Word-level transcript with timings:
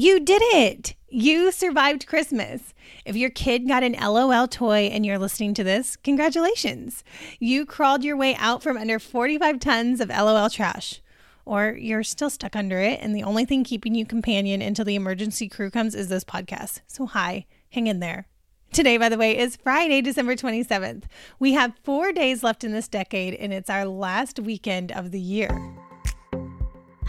You 0.00 0.18
did 0.18 0.40
it. 0.42 0.94
You 1.10 1.52
survived 1.52 2.06
Christmas. 2.06 2.72
If 3.04 3.16
your 3.16 3.28
kid 3.28 3.68
got 3.68 3.82
an 3.82 3.92
LOL 4.00 4.48
toy 4.48 4.84
and 4.86 5.04
you're 5.04 5.18
listening 5.18 5.52
to 5.52 5.62
this, 5.62 5.96
congratulations. 5.96 7.04
You 7.38 7.66
crawled 7.66 8.02
your 8.02 8.16
way 8.16 8.34
out 8.36 8.62
from 8.62 8.78
under 8.78 8.98
45 8.98 9.60
tons 9.60 10.00
of 10.00 10.08
LOL 10.08 10.48
trash. 10.48 11.02
Or 11.44 11.76
you're 11.78 12.02
still 12.02 12.30
stuck 12.30 12.56
under 12.56 12.80
it, 12.80 12.98
and 13.02 13.14
the 13.14 13.24
only 13.24 13.44
thing 13.44 13.62
keeping 13.62 13.94
you 13.94 14.06
companion 14.06 14.62
until 14.62 14.86
the 14.86 14.94
emergency 14.94 15.50
crew 15.50 15.70
comes 15.70 15.94
is 15.94 16.08
this 16.08 16.24
podcast. 16.24 16.80
So, 16.86 17.04
hi, 17.04 17.44
hang 17.68 17.86
in 17.86 18.00
there. 18.00 18.26
Today, 18.72 18.96
by 18.96 19.10
the 19.10 19.18
way, 19.18 19.36
is 19.36 19.56
Friday, 19.56 20.00
December 20.00 20.34
27th. 20.34 21.02
We 21.38 21.52
have 21.52 21.74
four 21.84 22.10
days 22.12 22.42
left 22.42 22.64
in 22.64 22.72
this 22.72 22.88
decade, 22.88 23.34
and 23.34 23.52
it's 23.52 23.68
our 23.68 23.84
last 23.84 24.40
weekend 24.40 24.92
of 24.92 25.10
the 25.10 25.20
year. 25.20 25.50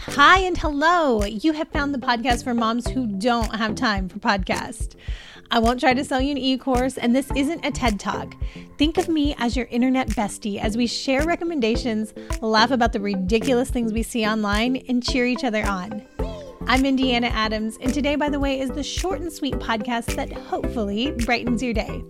Hi 0.06 0.40
and 0.40 0.58
hello. 0.58 1.22
You 1.24 1.52
have 1.52 1.68
found 1.68 1.94
the 1.94 1.98
podcast 1.98 2.42
for 2.42 2.54
moms 2.54 2.88
who 2.88 3.06
don't 3.06 3.54
have 3.54 3.76
time 3.76 4.08
for 4.08 4.18
podcast. 4.18 4.96
I 5.52 5.60
won't 5.60 5.78
try 5.78 5.94
to 5.94 6.04
sell 6.04 6.20
you 6.20 6.32
an 6.32 6.38
e 6.38 6.58
course, 6.58 6.98
and 6.98 7.14
this 7.14 7.30
isn't 7.36 7.64
a 7.64 7.70
TED 7.70 8.00
Talk. 8.00 8.34
Think 8.78 8.98
of 8.98 9.08
me 9.08 9.36
as 9.38 9.56
your 9.56 9.66
internet 9.66 10.08
bestie 10.08 10.58
as 10.58 10.76
we 10.76 10.88
share 10.88 11.24
recommendations, 11.24 12.14
laugh 12.40 12.72
about 12.72 12.92
the 12.92 12.98
ridiculous 13.00 13.70
things 13.70 13.92
we 13.92 14.02
see 14.02 14.26
online, 14.26 14.78
and 14.88 15.04
cheer 15.04 15.24
each 15.24 15.44
other 15.44 15.64
on. 15.64 16.02
I'm 16.66 16.84
Indiana 16.84 17.28
Adams, 17.28 17.78
and 17.80 17.94
today, 17.94 18.16
by 18.16 18.28
the 18.28 18.40
way, 18.40 18.58
is 18.58 18.70
the 18.70 18.82
short 18.82 19.20
and 19.20 19.32
sweet 19.32 19.54
podcast 19.54 20.16
that 20.16 20.32
hopefully 20.32 21.12
brightens 21.12 21.62
your 21.62 21.74
day. 21.74 22.02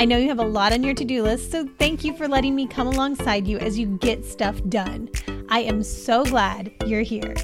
I 0.00 0.06
know 0.06 0.16
you 0.16 0.28
have 0.28 0.38
a 0.38 0.42
lot 0.42 0.72
on 0.72 0.82
your 0.82 0.94
to 0.94 1.04
do 1.04 1.22
list, 1.22 1.52
so 1.52 1.68
thank 1.78 2.04
you 2.04 2.16
for 2.16 2.26
letting 2.26 2.54
me 2.54 2.66
come 2.66 2.86
alongside 2.86 3.46
you 3.46 3.58
as 3.58 3.78
you 3.78 3.98
get 3.98 4.24
stuff 4.24 4.58
done. 4.70 5.10
I 5.50 5.60
am 5.60 5.82
so 5.82 6.24
glad 6.24 6.72
you're 6.86 7.02
here. 7.02 7.34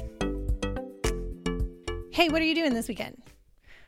Hey, 2.09 2.29
what 2.29 2.41
are 2.41 2.45
you 2.45 2.55
doing 2.55 2.73
this 2.73 2.87
weekend? 2.87 3.21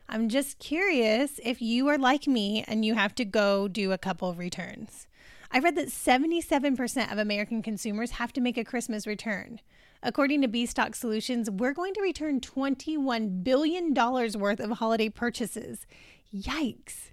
I'm 0.07 0.29
just 0.29 0.59
curious 0.59 1.39
if 1.43 1.63
you 1.63 1.87
are 1.87 1.97
like 1.97 2.27
me 2.27 2.63
and 2.67 2.85
you 2.85 2.93
have 2.93 3.15
to 3.15 3.25
go 3.25 3.67
do 3.67 3.91
a 3.91 3.97
couple 3.97 4.29
of 4.29 4.37
returns. 4.37 5.07
I 5.51 5.57
read 5.57 5.75
that 5.75 5.87
77% 5.87 7.11
of 7.11 7.17
American 7.17 7.63
consumers 7.63 8.11
have 8.11 8.31
to 8.33 8.41
make 8.41 8.55
a 8.55 8.63
Christmas 8.63 9.07
return. 9.07 9.61
According 10.03 10.43
to 10.43 10.47
B 10.47 10.67
Stock 10.67 10.93
Solutions, 10.93 11.49
we're 11.49 11.73
going 11.73 11.95
to 11.95 12.03
return 12.03 12.39
$21 12.39 13.43
billion 13.43 13.95
worth 13.95 14.59
of 14.59 14.77
holiday 14.77 15.09
purchases. 15.09 15.87
Yikes. 16.31 17.09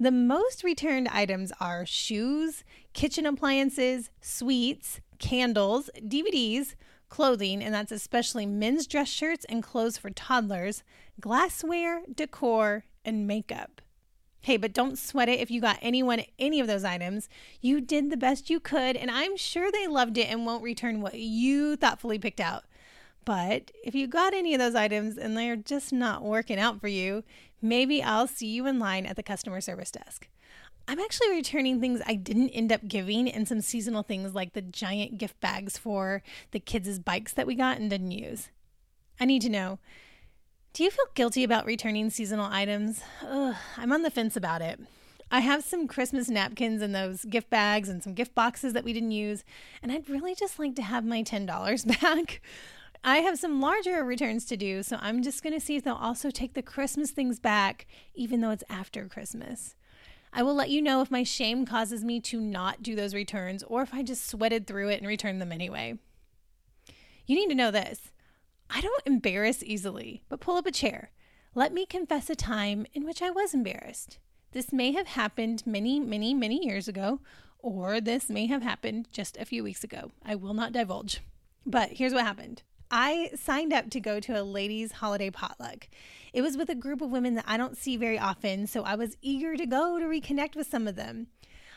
The 0.00 0.12
most 0.12 0.62
returned 0.62 1.08
items 1.08 1.52
are 1.60 1.84
shoes, 1.84 2.62
kitchen 2.92 3.26
appliances, 3.26 4.10
sweets, 4.20 5.00
candles, 5.18 5.90
DVDs, 5.96 6.76
clothing, 7.08 7.60
and 7.64 7.74
that's 7.74 7.90
especially 7.90 8.46
men's 8.46 8.86
dress 8.86 9.08
shirts 9.08 9.44
and 9.48 9.60
clothes 9.60 9.98
for 9.98 10.10
toddlers, 10.10 10.84
glassware, 11.20 12.02
decor, 12.14 12.84
and 13.04 13.26
makeup. 13.26 13.80
Hey, 14.40 14.56
but 14.56 14.72
don't 14.72 14.96
sweat 14.96 15.28
it 15.28 15.40
if 15.40 15.50
you 15.50 15.60
got 15.60 15.80
anyone 15.82 16.22
any 16.38 16.60
of 16.60 16.68
those 16.68 16.84
items. 16.84 17.28
You 17.60 17.80
did 17.80 18.08
the 18.08 18.16
best 18.16 18.48
you 18.48 18.60
could, 18.60 18.96
and 18.96 19.10
I'm 19.10 19.36
sure 19.36 19.72
they 19.72 19.88
loved 19.88 20.16
it 20.16 20.30
and 20.30 20.46
won't 20.46 20.62
return 20.62 21.00
what 21.00 21.14
you 21.14 21.74
thoughtfully 21.74 22.20
picked 22.20 22.40
out. 22.40 22.64
But 23.28 23.72
if 23.84 23.94
you 23.94 24.06
got 24.06 24.32
any 24.32 24.54
of 24.54 24.58
those 24.58 24.74
items 24.74 25.18
and 25.18 25.36
they're 25.36 25.54
just 25.54 25.92
not 25.92 26.22
working 26.22 26.58
out 26.58 26.80
for 26.80 26.88
you, 26.88 27.24
maybe 27.60 28.02
I'll 28.02 28.26
see 28.26 28.46
you 28.46 28.66
in 28.66 28.78
line 28.78 29.04
at 29.04 29.16
the 29.16 29.22
customer 29.22 29.60
service 29.60 29.90
desk. 29.90 30.28
I'm 30.88 30.98
actually 30.98 31.32
returning 31.32 31.78
things 31.78 32.00
I 32.06 32.14
didn't 32.14 32.48
end 32.48 32.72
up 32.72 32.88
giving 32.88 33.28
and 33.30 33.46
some 33.46 33.60
seasonal 33.60 34.02
things 34.02 34.34
like 34.34 34.54
the 34.54 34.62
giant 34.62 35.18
gift 35.18 35.38
bags 35.42 35.76
for 35.76 36.22
the 36.52 36.58
kids' 36.58 36.98
bikes 36.98 37.34
that 37.34 37.46
we 37.46 37.54
got 37.54 37.76
and 37.76 37.90
didn't 37.90 38.12
use. 38.12 38.48
I 39.20 39.26
need 39.26 39.42
to 39.42 39.50
know 39.50 39.78
do 40.72 40.82
you 40.82 40.90
feel 40.90 41.04
guilty 41.14 41.44
about 41.44 41.66
returning 41.66 42.08
seasonal 42.08 42.46
items? 42.50 43.02
Ugh, 43.22 43.56
I'm 43.76 43.92
on 43.92 44.00
the 44.00 44.10
fence 44.10 44.36
about 44.36 44.62
it. 44.62 44.80
I 45.30 45.40
have 45.40 45.64
some 45.64 45.86
Christmas 45.86 46.30
napkins 46.30 46.80
and 46.80 46.94
those 46.94 47.26
gift 47.26 47.50
bags 47.50 47.90
and 47.90 48.02
some 48.02 48.14
gift 48.14 48.34
boxes 48.34 48.72
that 48.72 48.84
we 48.84 48.94
didn't 48.94 49.10
use, 49.10 49.44
and 49.82 49.92
I'd 49.92 50.08
really 50.08 50.34
just 50.34 50.58
like 50.58 50.74
to 50.76 50.82
have 50.82 51.04
my 51.04 51.22
$10 51.22 51.46
back. 52.00 52.40
I 53.04 53.18
have 53.18 53.38
some 53.38 53.60
larger 53.60 54.04
returns 54.04 54.44
to 54.46 54.56
do, 54.56 54.82
so 54.82 54.98
I'm 55.00 55.22
just 55.22 55.42
going 55.42 55.52
to 55.52 55.64
see 55.64 55.76
if 55.76 55.84
they'll 55.84 55.94
also 55.94 56.30
take 56.30 56.54
the 56.54 56.62
Christmas 56.62 57.10
things 57.10 57.38
back, 57.38 57.86
even 58.14 58.40
though 58.40 58.50
it's 58.50 58.64
after 58.68 59.06
Christmas. 59.06 59.76
I 60.32 60.42
will 60.42 60.54
let 60.54 60.70
you 60.70 60.82
know 60.82 61.00
if 61.00 61.10
my 61.10 61.22
shame 61.22 61.64
causes 61.64 62.04
me 62.04 62.20
to 62.20 62.40
not 62.40 62.82
do 62.82 62.94
those 62.94 63.14
returns 63.14 63.62
or 63.62 63.82
if 63.82 63.94
I 63.94 64.02
just 64.02 64.28
sweated 64.28 64.66
through 64.66 64.90
it 64.90 64.98
and 64.98 65.06
returned 65.06 65.40
them 65.40 65.52
anyway. 65.52 65.98
You 67.26 67.36
need 67.36 67.48
to 67.48 67.54
know 67.54 67.70
this 67.70 68.10
I 68.70 68.80
don't 68.80 69.06
embarrass 69.06 69.62
easily, 69.62 70.22
but 70.28 70.40
pull 70.40 70.56
up 70.56 70.66
a 70.66 70.70
chair. 70.70 71.10
Let 71.54 71.72
me 71.72 71.86
confess 71.86 72.28
a 72.28 72.36
time 72.36 72.86
in 72.92 73.04
which 73.04 73.22
I 73.22 73.30
was 73.30 73.54
embarrassed. 73.54 74.18
This 74.52 74.72
may 74.72 74.92
have 74.92 75.08
happened 75.08 75.62
many, 75.66 75.98
many, 75.98 76.34
many 76.34 76.64
years 76.64 76.88
ago, 76.88 77.20
or 77.58 78.00
this 78.00 78.28
may 78.28 78.46
have 78.46 78.62
happened 78.62 79.08
just 79.12 79.36
a 79.36 79.44
few 79.44 79.64
weeks 79.64 79.82
ago. 79.82 80.10
I 80.24 80.34
will 80.34 80.54
not 80.54 80.72
divulge. 80.72 81.20
But 81.66 81.92
here's 81.92 82.14
what 82.14 82.24
happened. 82.24 82.62
I 82.90 83.30
signed 83.34 83.72
up 83.72 83.90
to 83.90 84.00
go 84.00 84.18
to 84.20 84.40
a 84.40 84.42
ladies' 84.42 84.92
holiday 84.92 85.30
potluck. 85.30 85.88
It 86.32 86.42
was 86.42 86.56
with 86.56 86.70
a 86.70 86.74
group 86.74 87.02
of 87.02 87.10
women 87.10 87.34
that 87.34 87.44
I 87.46 87.56
don't 87.56 87.76
see 87.76 87.96
very 87.96 88.18
often, 88.18 88.66
so 88.66 88.82
I 88.82 88.94
was 88.94 89.16
eager 89.20 89.56
to 89.56 89.66
go 89.66 89.98
to 89.98 90.06
reconnect 90.06 90.56
with 90.56 90.70
some 90.70 90.88
of 90.88 90.96
them. 90.96 91.26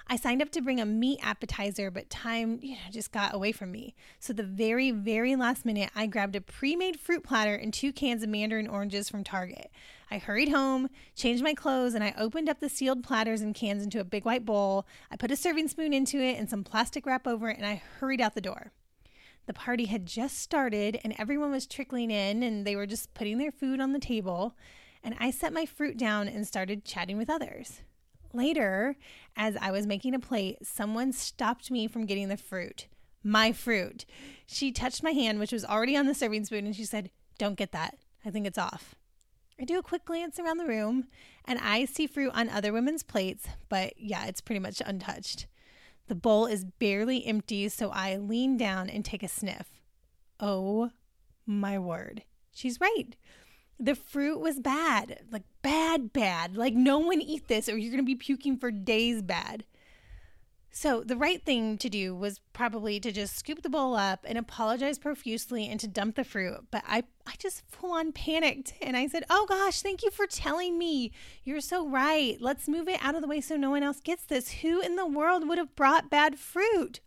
I 0.08 0.16
signed 0.16 0.42
up 0.42 0.52
to 0.52 0.62
bring 0.62 0.80
a 0.80 0.86
meat 0.86 1.20
appetizer, 1.22 1.92
but 1.92 2.10
time 2.10 2.60
you 2.62 2.72
know, 2.72 2.80
just 2.92 3.12
got 3.12 3.36
away 3.36 3.52
from 3.52 3.72
me. 3.72 3.94
So 4.20 4.34
the 4.34 4.44
very, 4.44 4.92
very 4.92 5.36
last 5.36 5.66
minute, 5.66 5.90
I 5.96 6.08
grabbed 6.08 6.36
a 6.36 6.42
pre-made 6.42 7.00
fruit 7.00 7.24
platter 7.24 7.56
and 7.56 7.74
two 7.74 7.94
cans 7.94 8.24
of 8.24 8.30
mandarin 8.30 8.68
oranges 8.68 9.10
from 9.10 9.24
Target. 9.24 9.70
I 10.10 10.18
hurried 10.18 10.50
home, 10.50 10.90
changed 11.16 11.44
my 11.44 11.54
clothes, 11.54 11.94
and 11.94 12.04
I 12.04 12.14
opened 12.18 12.50
up 12.50 12.60
the 12.60 12.68
sealed 12.68 13.04
platters 13.04 13.42
and 13.42 13.56
cans 13.56 13.84
into 13.84 14.00
a 14.00 14.06
big 14.06 14.26
white 14.26 14.46
bowl. 14.46 14.86
I 15.10 15.16
put 15.16 15.32
a 15.32 15.36
serving 15.36 15.68
spoon 15.68 15.94
into 15.94 16.20
it 16.20 16.38
and 16.38 16.50
some 16.50 16.64
plastic 16.64 17.06
wrap 17.06 17.28
over 17.28 17.50
it, 17.50 17.58
and 17.58 17.66
I 17.66 17.82
hurried 18.00 18.22
out 18.22 18.36
the 18.36 18.42
door. 18.42 18.72
The 19.48 19.54
party 19.54 19.86
had 19.86 20.06
just 20.06 20.38
started 20.38 21.00
and 21.04 21.16
everyone 21.18 21.52
was 21.52 21.66
trickling 21.66 22.12
in 22.12 22.44
and 22.44 22.66
they 22.66 22.76
were 22.76 22.86
just 22.86 23.14
putting 23.14 23.38
their 23.38 23.52
food 23.52 23.82
on 23.82 23.94
the 23.94 24.00
table. 24.00 24.56
And 25.04 25.16
I 25.20 25.32
set 25.32 25.54
my 25.54 25.66
fruit 25.66 25.98
down 25.98 26.28
and 26.28 26.46
started 26.46 26.86
chatting 26.86 27.18
with 27.18 27.30
others. 27.30 27.82
Later, 28.34 28.96
as 29.36 29.58
I 29.58 29.72
was 29.72 29.88
making 29.88 30.14
a 30.14 30.20
plate, 30.20 30.60
someone 30.64 31.12
stopped 31.12 31.72
me 31.72 31.88
from 31.88 32.06
getting 32.06 32.30
the 32.30 32.38
fruit. 32.38 32.88
My 33.24 33.52
fruit. 33.52 34.06
She 34.46 34.72
touched 34.72 35.04
my 35.04 35.12
hand, 35.12 35.40
which 35.40 35.52
was 35.52 35.66
already 35.66 35.98
on 35.98 36.08
the 36.08 36.16
serving 36.16 36.46
spoon, 36.46 36.66
and 36.66 36.76
she 36.76 36.86
said, 36.86 37.12
Don't 37.38 37.58
get 37.58 37.72
that. 37.72 37.98
I 38.26 38.30
think 38.30 38.48
it's 38.48 38.58
off. 38.58 38.96
I 39.62 39.64
do 39.64 39.78
a 39.78 39.84
quick 39.84 40.06
glance 40.06 40.40
around 40.40 40.58
the 40.58 40.66
room 40.66 41.06
and 41.46 41.60
I 41.60 41.86
see 41.86 42.08
fruit 42.08 42.32
on 42.34 42.50
other 42.50 42.74
women's 42.74 43.04
plates, 43.04 43.48
but 43.70 43.94
yeah, 43.96 44.26
it's 44.26 44.42
pretty 44.42 44.60
much 44.60 44.82
untouched. 44.84 45.46
The 46.12 46.16
bowl 46.16 46.46
is 46.46 46.66
barely 46.66 47.26
empty, 47.26 47.70
so 47.70 47.90
I 47.90 48.18
lean 48.18 48.58
down 48.58 48.90
and 48.90 49.06
take 49.06 49.24
a 49.24 49.30
sniff. 49.30 49.72
Oh 50.42 50.92
my 51.46 51.80
word. 51.80 52.24
She's 52.54 52.82
right. 52.82 53.16
The 53.80 53.96
fruit 53.96 54.42
was 54.42 54.60
bad, 54.60 55.22
like 55.32 55.46
bad, 55.62 56.12
bad. 56.12 56.58
Like 56.58 56.74
no 56.74 57.00
one 57.00 57.22
eat 57.22 57.48
this 57.48 57.70
or 57.70 57.78
you're 57.78 57.92
going 57.92 58.04
to 58.04 58.06
be 58.06 58.18
puking 58.18 58.58
for 58.58 58.72
days 58.72 59.22
bad. 59.22 59.64
So, 60.74 61.04
the 61.04 61.18
right 61.18 61.44
thing 61.44 61.78
to 61.80 61.90
do 61.90 62.16
was 62.16 62.40
probably 62.54 62.98
to 63.02 63.12
just 63.12 63.38
scoop 63.38 63.62
the 63.62 63.70
bowl 63.70 63.94
up 63.94 64.26
and 64.26 64.38
apologize 64.38 64.98
profusely 64.98 65.68
and 65.68 65.78
to 65.82 65.88
dump 65.88 66.16
the 66.16 66.24
fruit. 66.24 66.66
But 66.72 66.84
I, 66.88 67.04
I 67.28 67.34
just 67.38 67.64
full 67.70 67.92
on 67.92 68.14
panicked 68.14 68.74
and 68.82 68.96
I 68.96 69.08
said, 69.08 69.26
Oh 69.30 69.46
gosh, 69.50 69.82
thank 69.82 70.02
you 70.02 70.12
for 70.12 70.26
telling 70.26 70.78
me. 70.78 71.12
You're 71.44 71.60
so 71.60 71.88
right. 71.88 72.38
Let's 72.40 72.70
move 72.70 72.88
it 72.88 73.04
out 73.04 73.16
of 73.16 73.22
the 73.22 73.28
way 73.28 73.42
so 73.42 73.58
no 73.58 73.70
one 73.70 73.84
else 73.84 74.00
gets 74.00 74.24
this. 74.24 74.52
Who 74.62 74.80
in 74.80 74.96
the 74.96 75.06
world 75.06 75.46
would 75.46 75.58
have 75.58 75.76
brought 75.76 76.10
bad 76.10 76.40
fruit? 76.40 77.02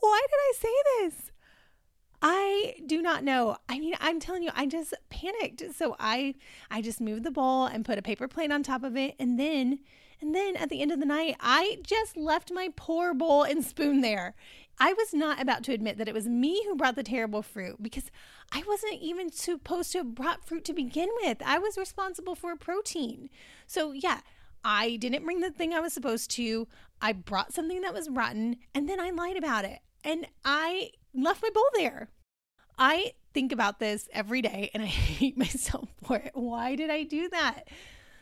Why 0.00 0.20
did 0.28 0.36
I 0.36 0.52
say 0.56 0.74
this? 1.00 1.32
I 2.20 2.74
do 2.84 3.00
not 3.00 3.22
know. 3.22 3.56
I 3.68 3.78
mean, 3.78 3.94
I'm 4.00 4.18
telling 4.18 4.42
you, 4.42 4.50
I 4.56 4.66
just 4.66 4.94
panicked. 5.10 5.62
So 5.76 5.94
I 6.00 6.34
I 6.72 6.82
just 6.82 7.00
moved 7.00 7.22
the 7.22 7.30
bowl 7.30 7.66
and 7.66 7.84
put 7.84 7.98
a 7.98 8.02
paper 8.02 8.26
plate 8.26 8.50
on 8.50 8.64
top 8.64 8.82
of 8.82 8.96
it 8.96 9.14
and 9.20 9.38
then 9.38 9.78
and 10.20 10.34
then 10.34 10.56
at 10.56 10.68
the 10.68 10.82
end 10.82 10.92
of 10.92 11.00
the 11.00 11.06
night, 11.06 11.36
I 11.40 11.78
just 11.82 12.16
left 12.16 12.52
my 12.52 12.70
poor 12.74 13.14
bowl 13.14 13.44
and 13.44 13.64
spoon 13.64 14.00
there. 14.00 14.34
I 14.80 14.92
was 14.92 15.12
not 15.12 15.40
about 15.40 15.64
to 15.64 15.72
admit 15.72 15.98
that 15.98 16.08
it 16.08 16.14
was 16.14 16.26
me 16.26 16.62
who 16.64 16.76
brought 16.76 16.96
the 16.96 17.02
terrible 17.02 17.42
fruit 17.42 17.82
because 17.82 18.10
I 18.52 18.62
wasn't 18.66 19.00
even 19.00 19.30
supposed 19.30 19.92
to 19.92 19.98
have 19.98 20.14
brought 20.14 20.46
fruit 20.46 20.64
to 20.66 20.72
begin 20.72 21.08
with. 21.22 21.38
I 21.44 21.58
was 21.58 21.76
responsible 21.76 22.34
for 22.34 22.54
protein. 22.56 23.28
So, 23.66 23.92
yeah, 23.92 24.20
I 24.64 24.96
didn't 24.96 25.24
bring 25.24 25.40
the 25.40 25.50
thing 25.50 25.74
I 25.74 25.80
was 25.80 25.92
supposed 25.92 26.30
to. 26.32 26.68
I 27.00 27.12
brought 27.12 27.52
something 27.52 27.80
that 27.82 27.94
was 27.94 28.08
rotten 28.08 28.56
and 28.74 28.88
then 28.88 29.00
I 29.00 29.10
lied 29.10 29.36
about 29.36 29.64
it. 29.64 29.80
And 30.04 30.26
I 30.44 30.90
left 31.14 31.42
my 31.42 31.50
bowl 31.50 31.68
there. 31.74 32.10
I 32.78 33.12
think 33.34 33.50
about 33.50 33.80
this 33.80 34.08
every 34.12 34.42
day 34.42 34.70
and 34.74 34.82
I 34.82 34.86
hate 35.18 35.36
myself 35.36 35.88
for 36.04 36.16
it. 36.16 36.32
Why 36.34 36.76
did 36.76 36.90
I 36.90 37.02
do 37.02 37.28
that? 37.30 37.64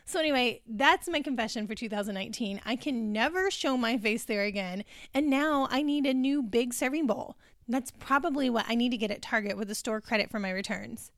So, 0.09 0.21
anyway, 0.21 0.61
that's 0.65 1.09
my 1.09 1.19
confession 1.19 1.67
for 1.67 1.75
2019. 1.75 2.61
I 2.65 2.77
can 2.77 3.11
never 3.11 3.51
show 3.51 3.75
my 3.75 3.97
face 3.97 4.23
there 4.23 4.43
again. 4.43 4.85
And 5.13 5.29
now 5.29 5.67
I 5.69 5.81
need 5.81 6.05
a 6.05 6.13
new 6.13 6.41
big 6.41 6.73
serving 6.73 7.07
bowl. 7.07 7.35
That's 7.67 7.91
probably 7.91 8.49
what 8.49 8.65
I 8.69 8.75
need 8.75 8.91
to 8.91 8.97
get 8.97 9.11
at 9.11 9.21
Target 9.21 9.57
with 9.57 9.67
the 9.67 9.75
store 9.75 9.99
credit 9.99 10.31
for 10.31 10.39
my 10.39 10.49
returns. 10.49 11.11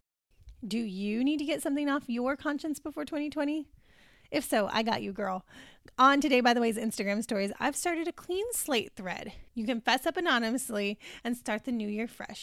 Do 0.67 0.79
you 0.79 1.23
need 1.23 1.37
to 1.37 1.45
get 1.45 1.61
something 1.61 1.87
off 1.87 2.05
your 2.07 2.35
conscience 2.35 2.79
before 2.79 3.05
2020? 3.05 3.67
If 4.31 4.43
so, 4.43 4.67
I 4.71 4.81
got 4.81 5.03
you, 5.03 5.13
girl. 5.13 5.45
On 5.99 6.19
Today, 6.19 6.41
by 6.41 6.55
the 6.55 6.61
way's 6.61 6.77
Instagram 6.77 7.21
stories, 7.21 7.51
I've 7.59 7.75
started 7.75 8.07
a 8.07 8.11
clean 8.11 8.45
slate 8.53 8.93
thread. 8.95 9.33
You 9.53 9.67
can 9.67 9.81
fess 9.81 10.07
up 10.07 10.17
anonymously 10.17 10.97
and 11.23 11.37
start 11.37 11.65
the 11.65 11.71
new 11.71 11.87
year 11.87 12.07
fresh. 12.07 12.41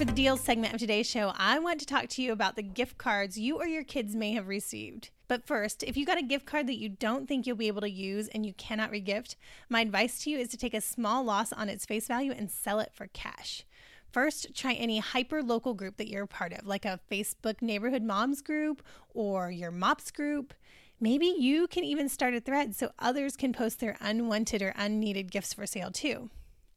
For 0.00 0.06
the 0.06 0.12
deals 0.12 0.40
segment 0.40 0.72
of 0.72 0.80
today's 0.80 1.06
show, 1.06 1.34
I 1.36 1.58
want 1.58 1.78
to 1.80 1.84
talk 1.84 2.08
to 2.08 2.22
you 2.22 2.32
about 2.32 2.56
the 2.56 2.62
gift 2.62 2.96
cards 2.96 3.38
you 3.38 3.58
or 3.58 3.66
your 3.66 3.84
kids 3.84 4.16
may 4.16 4.32
have 4.32 4.48
received. 4.48 5.10
But 5.28 5.46
first, 5.46 5.82
if 5.82 5.94
you 5.94 6.06
got 6.06 6.16
a 6.16 6.22
gift 6.22 6.46
card 6.46 6.66
that 6.68 6.78
you 6.78 6.88
don't 6.88 7.28
think 7.28 7.46
you'll 7.46 7.54
be 7.58 7.68
able 7.68 7.82
to 7.82 7.90
use 7.90 8.26
and 8.28 8.46
you 8.46 8.54
cannot 8.54 8.92
regift, 8.92 9.36
my 9.68 9.82
advice 9.82 10.22
to 10.22 10.30
you 10.30 10.38
is 10.38 10.48
to 10.48 10.56
take 10.56 10.72
a 10.72 10.80
small 10.80 11.22
loss 11.22 11.52
on 11.52 11.68
its 11.68 11.84
face 11.84 12.06
value 12.06 12.32
and 12.32 12.50
sell 12.50 12.80
it 12.80 12.92
for 12.94 13.08
cash. 13.08 13.66
First, 14.10 14.54
try 14.54 14.72
any 14.72 15.00
hyper 15.00 15.42
local 15.42 15.74
group 15.74 15.98
that 15.98 16.08
you're 16.08 16.24
a 16.24 16.26
part 16.26 16.54
of, 16.54 16.66
like 16.66 16.86
a 16.86 17.00
Facebook 17.12 17.60
neighborhood 17.60 18.02
moms 18.02 18.40
group 18.40 18.82
or 19.12 19.50
your 19.50 19.70
MOPS 19.70 20.12
group. 20.12 20.54
Maybe 20.98 21.26
you 21.26 21.66
can 21.66 21.84
even 21.84 22.08
start 22.08 22.32
a 22.32 22.40
thread 22.40 22.74
so 22.74 22.92
others 22.98 23.36
can 23.36 23.52
post 23.52 23.80
their 23.80 23.98
unwanted 24.00 24.62
or 24.62 24.72
unneeded 24.78 25.30
gifts 25.30 25.52
for 25.52 25.66
sale 25.66 25.90
too. 25.90 26.30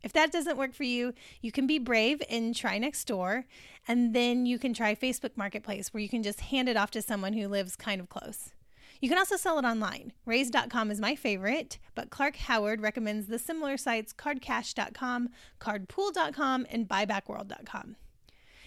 If 0.03 0.13
that 0.13 0.31
doesn't 0.31 0.57
work 0.57 0.73
for 0.73 0.83
you, 0.83 1.13
you 1.41 1.51
can 1.51 1.65
be 1.65 1.79
brave 1.79 2.21
and 2.29 2.55
try 2.55 2.77
Nextdoor. 2.79 3.45
and 3.87 4.13
then 4.13 4.45
you 4.45 4.59
can 4.59 4.73
try 4.73 4.95
Facebook 4.95 5.31
Marketplace 5.35 5.93
where 5.93 6.01
you 6.01 6.09
can 6.09 6.23
just 6.23 6.41
hand 6.41 6.69
it 6.69 6.77
off 6.77 6.91
to 6.91 7.01
someone 7.01 7.33
who 7.33 7.47
lives 7.47 7.75
kind 7.75 7.99
of 7.99 8.09
close. 8.09 8.51
You 9.01 9.09
can 9.09 9.17
also 9.17 9.35
sell 9.35 9.59
it 9.59 9.65
online. 9.65 10.13
Raise.com 10.25 10.89
is 10.89 11.01
my 11.01 11.15
favorite, 11.15 11.77
but 11.93 12.09
Clark 12.09 12.37
Howard 12.37 12.81
recommends 12.81 13.27
the 13.27 13.37
similar 13.39 13.75
sites 13.75 14.13
cardcash.com, 14.13 15.29
cardpool.com, 15.59 16.67
and 16.69 16.87
buybackworld.com. 16.87 17.97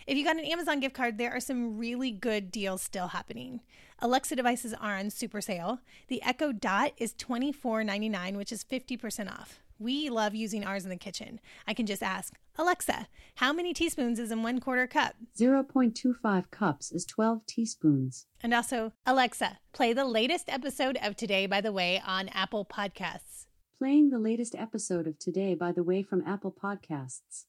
If 0.06 0.16
you 0.16 0.24
got 0.24 0.36
an 0.36 0.44
Amazon 0.44 0.80
gift 0.80 0.94
card, 0.94 1.16
there 1.18 1.34
are 1.34 1.40
some 1.40 1.78
really 1.78 2.10
good 2.10 2.50
deals 2.50 2.82
still 2.82 3.08
happening. 3.08 3.60
Alexa 4.00 4.36
devices 4.36 4.74
are 4.74 4.96
on 4.96 5.08
super 5.10 5.40
sale. 5.40 5.80
The 6.08 6.22
Echo 6.22 6.52
Dot 6.52 6.92
is 6.98 7.14
$24.99, 7.14 8.36
which 8.36 8.52
is 8.52 8.62
50% 8.62 9.32
off. 9.32 9.62
We 9.78 10.08
love 10.08 10.34
using 10.34 10.64
ours 10.64 10.84
in 10.84 10.90
the 10.90 10.96
kitchen. 10.96 11.38
I 11.66 11.74
can 11.74 11.84
just 11.84 12.02
ask, 12.02 12.32
Alexa, 12.56 13.08
how 13.36 13.52
many 13.52 13.74
teaspoons 13.74 14.18
is 14.18 14.30
in 14.30 14.42
one 14.42 14.58
quarter 14.58 14.86
cup? 14.86 15.16
0.25 15.38 16.50
cups 16.50 16.90
is 16.92 17.04
12 17.04 17.44
teaspoons. 17.46 18.26
And 18.42 18.54
also, 18.54 18.92
Alexa, 19.04 19.58
play 19.72 19.92
the 19.92 20.06
latest 20.06 20.48
episode 20.48 20.98
of 21.02 21.14
Today 21.14 21.46
by 21.46 21.60
the 21.60 21.72
Way 21.72 22.02
on 22.06 22.28
Apple 22.30 22.64
Podcasts. 22.64 23.46
Playing 23.76 24.08
the 24.08 24.18
latest 24.18 24.54
episode 24.54 25.06
of 25.06 25.18
Today 25.18 25.54
by 25.54 25.72
the 25.72 25.82
Way 25.82 26.02
from 26.02 26.26
Apple 26.26 26.54
Podcasts. 26.58 27.44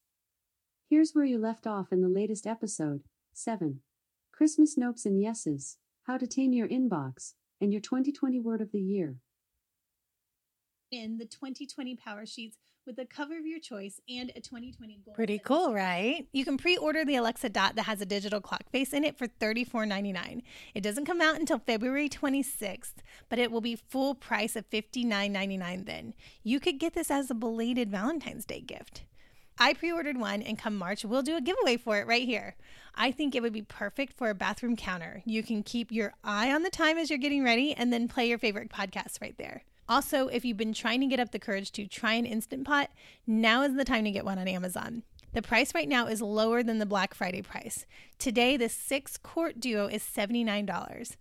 Here's 0.89 1.11
where 1.13 1.23
you 1.25 1.37
left 1.37 1.65
off 1.65 1.93
in 1.93 2.01
the 2.01 2.09
latest 2.09 2.45
episode 2.45 3.03
7. 3.33 3.79
Christmas 4.33 4.75
Nopes 4.77 5.05
and 5.05 5.23
Yeses 5.23 5.77
How 6.03 6.17
to 6.17 6.27
Tame 6.27 6.51
Your 6.51 6.67
Inbox, 6.67 7.35
and 7.61 7.71
your 7.71 7.81
2020 7.81 8.39
Word 8.41 8.59
of 8.61 8.73
the 8.73 8.81
Year 8.81 9.15
in 10.91 11.17
the 11.17 11.25
2020 11.25 11.95
Power 11.95 12.25
Sheets 12.25 12.57
with 12.87 12.95
the 12.95 13.05
cover 13.05 13.37
of 13.37 13.45
your 13.45 13.59
choice 13.59 13.99
and 14.09 14.31
a 14.35 14.39
2020 14.39 15.01
goal. 15.03 15.13
Pretty 15.13 15.39
cool, 15.39 15.73
right? 15.73 16.25
You 16.31 16.45
can 16.45 16.57
pre-order 16.57 17.03
the 17.03 17.17
Alexa 17.17 17.49
Dot 17.49 17.75
that 17.75 17.83
has 17.83 18.01
a 18.01 18.05
digital 18.05 18.39
clock 18.39 18.69
face 18.71 18.93
in 18.93 19.03
it 19.03 19.17
for 19.17 19.27
$34.99. 19.27 20.41
It 20.73 20.81
doesn't 20.81 21.05
come 21.05 21.21
out 21.21 21.35
until 21.35 21.59
February 21.59 22.07
26th, 22.07 22.93
but 23.29 23.39
it 23.39 23.51
will 23.51 23.61
be 23.61 23.75
full 23.75 24.15
price 24.15 24.55
of 24.55 24.69
$59.99 24.69 25.85
then. 25.85 26.13
You 26.43 26.59
could 26.59 26.79
get 26.79 26.93
this 26.93 27.11
as 27.11 27.29
a 27.29 27.35
belated 27.35 27.91
Valentine's 27.91 28.45
Day 28.45 28.61
gift. 28.61 29.03
I 29.59 29.73
pre 29.73 29.91
ordered 29.91 30.17
one, 30.17 30.43
and 30.43 30.57
come 30.57 30.77
March, 30.77 31.03
we'll 31.03 31.23
do 31.23 31.35
a 31.35 31.41
giveaway 31.41 31.77
for 31.77 31.97
it 31.97 32.05
right 32.05 32.25
here. 32.25 32.55
I 32.93 33.11
think 33.11 33.33
it 33.33 33.41
would 33.41 33.53
be 33.53 33.63
perfect 33.63 34.13
for 34.13 34.29
a 34.29 34.35
bathroom 34.35 34.75
counter. 34.75 35.23
You 35.25 35.41
can 35.41 35.63
keep 35.63 35.91
your 35.91 36.13
eye 36.23 36.51
on 36.53 36.61
the 36.61 36.69
time 36.69 36.97
as 36.97 37.09
you're 37.09 37.17
getting 37.17 37.43
ready 37.43 37.73
and 37.73 37.91
then 37.91 38.07
play 38.07 38.29
your 38.29 38.37
favorite 38.37 38.69
podcasts 38.69 39.19
right 39.19 39.35
there. 39.37 39.63
Also, 39.89 40.27
if 40.27 40.43
you've 40.43 40.57
been 40.57 40.73
trying 40.73 40.99
to 41.01 41.07
get 41.07 41.19
up 41.19 41.31
the 41.31 41.39
courage 41.39 41.71
to 41.71 41.87
try 41.87 42.13
an 42.13 42.25
Instant 42.25 42.65
Pot, 42.65 42.89
now 43.25 43.63
is 43.63 43.75
the 43.75 43.85
time 43.85 44.03
to 44.03 44.11
get 44.11 44.25
one 44.25 44.37
on 44.37 44.47
Amazon. 44.47 45.03
The 45.33 45.41
price 45.41 45.73
right 45.75 45.87
now 45.87 46.07
is 46.07 46.21
lower 46.21 46.63
than 46.63 46.79
the 46.79 46.85
Black 46.85 47.13
Friday 47.13 47.41
price. 47.41 47.85
Today, 48.17 48.57
the 48.57 48.69
six 48.69 49.17
quart 49.17 49.59
duo 49.59 49.87
is 49.87 50.03
$79. 50.03 51.15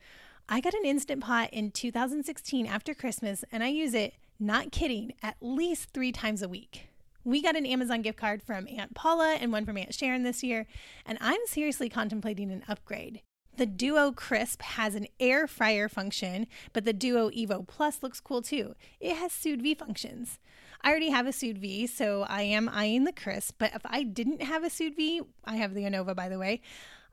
I 0.48 0.60
got 0.60 0.74
an 0.74 0.84
Instant 0.84 1.22
Pot 1.22 1.50
in 1.52 1.70
2016 1.70 2.66
after 2.66 2.94
Christmas, 2.94 3.44
and 3.50 3.62
I 3.62 3.68
use 3.68 3.94
it, 3.94 4.14
not 4.38 4.72
kidding, 4.72 5.12
at 5.22 5.36
least 5.40 5.90
three 5.90 6.12
times 6.12 6.40
a 6.40 6.48
week. 6.48 6.88
We 7.24 7.42
got 7.42 7.56
an 7.56 7.66
Amazon 7.66 8.02
gift 8.02 8.18
card 8.18 8.42
from 8.42 8.68
Aunt 8.68 8.94
Paula 8.94 9.36
and 9.40 9.50
one 9.50 9.66
from 9.66 9.76
Aunt 9.76 9.92
Sharon 9.92 10.22
this 10.22 10.44
year, 10.44 10.66
and 11.04 11.18
I'm 11.20 11.40
seriously 11.46 11.88
contemplating 11.88 12.52
an 12.52 12.62
upgrade. 12.68 13.22
The 13.56 13.66
Duo 13.66 14.12
Crisp 14.12 14.60
has 14.60 14.94
an 14.94 15.06
air 15.18 15.46
fryer 15.46 15.88
function, 15.88 16.46
but 16.74 16.84
the 16.84 16.92
Duo 16.92 17.30
Evo 17.30 17.66
Plus 17.66 18.02
looks 18.02 18.20
cool 18.20 18.42
too. 18.42 18.74
It 19.00 19.16
has 19.16 19.32
sous 19.32 19.60
vide 19.60 19.78
functions. 19.78 20.38
I 20.82 20.90
already 20.90 21.08
have 21.08 21.26
a 21.26 21.32
sous 21.32 21.56
vide, 21.56 21.88
so 21.88 22.26
I 22.28 22.42
am 22.42 22.68
eyeing 22.68 23.04
the 23.04 23.12
Crisp, 23.12 23.56
but 23.58 23.74
if 23.74 23.80
I 23.86 24.02
didn't 24.02 24.42
have 24.42 24.62
a 24.62 24.68
sous 24.68 24.94
vide, 24.94 25.22
I 25.44 25.56
have 25.56 25.72
the 25.72 25.84
Anova 25.84 26.14
by 26.14 26.28
the 26.28 26.38
way, 26.38 26.60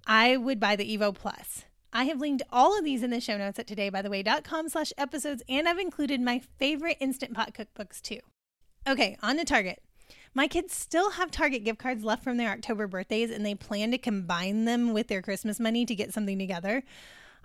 I 0.05 0.35
would 0.35 0.59
buy 0.59 0.75
the 0.75 0.97
Evo 0.97 1.15
Plus. 1.15 1.63
I 1.93 2.05
have 2.05 2.19
linked 2.19 2.43
all 2.51 2.77
of 2.77 2.83
these 2.83 3.03
in 3.03 3.11
the 3.11 3.21
show 3.21 3.37
notes 3.37 3.59
at 3.59 3.67
todaybytheway.com 3.67 4.67
slash 4.67 4.91
episodes, 4.97 5.43
and 5.47 5.69
I've 5.69 5.79
included 5.79 6.19
my 6.19 6.41
favorite 6.57 6.97
Instant 6.99 7.33
Pot 7.33 7.53
cookbooks 7.53 8.01
too. 8.01 8.19
Okay, 8.85 9.17
on 9.21 9.37
to 9.37 9.45
Target. 9.45 9.81
My 10.35 10.47
kids 10.47 10.73
still 10.73 11.11
have 11.11 11.29
Target 11.29 11.63
gift 11.63 11.77
cards 11.77 12.03
left 12.03 12.23
from 12.23 12.37
their 12.37 12.49
October 12.49 12.87
birthdays 12.87 13.29
and 13.29 13.45
they 13.45 13.53
plan 13.53 13.91
to 13.91 13.99
combine 13.99 14.65
them 14.65 14.91
with 14.91 15.07
their 15.07 15.21
Christmas 15.21 15.59
money 15.59 15.85
to 15.85 15.93
get 15.93 16.11
something 16.11 16.39
together. 16.39 16.83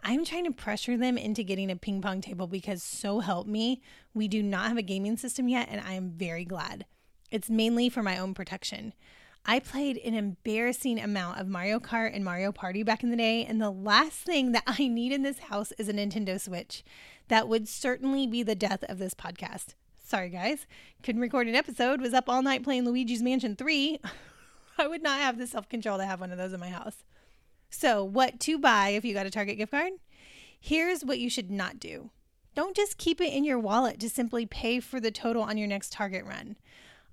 I'm 0.03 0.25
trying 0.25 0.45
to 0.45 0.53
pressure 0.53 0.97
them 0.97 1.19
into 1.19 1.43
getting 1.43 1.71
a 1.71 1.77
ping 1.77 2.01
pong 2.01 2.23
table 2.23 2.47
because, 2.47 2.83
so 2.83 3.19
help 3.21 3.47
me, 3.47 3.83
we 4.15 4.27
do 4.27 4.43
not 4.43 4.69
have 4.69 4.79
a 4.79 4.83
gaming 4.83 5.17
system 5.17 5.49
yet, 5.49 5.69
and 5.71 5.81
I 5.81 5.93
am 5.95 6.13
very 6.13 6.45
glad. 6.45 6.87
It's 7.31 7.51
mainly 7.51 7.89
for 7.91 8.03
my 8.03 8.17
own 8.17 8.33
protection. 8.33 8.95
I 9.45 9.61
played 9.61 9.99
an 9.99 10.15
embarrassing 10.15 10.99
amount 10.99 11.41
of 11.41 11.49
Mario 11.49 11.81
Kart 11.81 12.15
and 12.15 12.25
Mario 12.25 12.53
Party 12.53 12.83
back 12.83 13.03
in 13.03 13.11
the 13.11 13.17
day, 13.17 13.45
and 13.45 13.61
the 13.61 13.71
last 13.71 14.21
thing 14.21 14.53
that 14.53 14.65
I 14.67 14.89
need 14.89 15.13
in 15.13 15.23
this 15.23 15.39
house 15.39 15.73
is 15.79 15.89
a 15.89 15.93
Nintendo 15.93 16.41
Switch. 16.41 16.85
That 17.29 17.49
would 17.49 17.69
certainly 17.69 18.27
be 18.27 18.43
the 18.43 18.55
death 18.55 18.85
of 18.85 18.99
this 18.99 19.15
podcast. 19.15 19.75
Sorry, 20.09 20.31
guys. 20.31 20.67
Couldn't 21.03 21.21
record 21.21 21.49
an 21.49 21.55
episode, 21.55 22.01
was 22.01 22.15
up 22.15 22.31
all 22.31 22.41
night 22.41 22.65
playing 22.65 22.87
Luigi's 22.87 23.21
Mansion 23.21 23.55
3. 23.55 24.01
I 24.79 24.87
would 24.87 25.03
not 25.03 25.21
have 25.21 25.37
the 25.37 25.47
self 25.47 25.69
control 25.69 25.99
to 25.99 26.07
have 26.07 26.19
one 26.19 26.33
of 26.33 26.39
those 26.39 26.55
in 26.55 26.61
my 26.61 26.71
house. 26.71 27.05
So, 27.69 28.03
what 28.03 28.41
to 28.41 28.59
buy 28.59 28.89
if 28.89 29.05
you 29.05 29.13
got 29.13 29.27
a 29.27 29.31
Target 29.31 29.59
gift 29.59 29.73
card? 29.73 29.93
Here's 30.59 31.05
what 31.05 31.19
you 31.19 31.29
should 31.29 31.51
not 31.51 31.79
do 31.79 32.09
don't 32.55 32.75
just 32.75 32.97
keep 32.97 33.21
it 33.21 33.35
in 33.35 33.45
your 33.45 33.59
wallet 33.59 34.01
to 34.01 34.09
simply 34.09 34.47
pay 34.47 34.81
for 34.81 34.99
the 34.99 35.11
total 35.11 35.43
on 35.43 35.59
your 35.59 35.69
next 35.69 35.93
Target 35.93 36.25
run. 36.25 36.57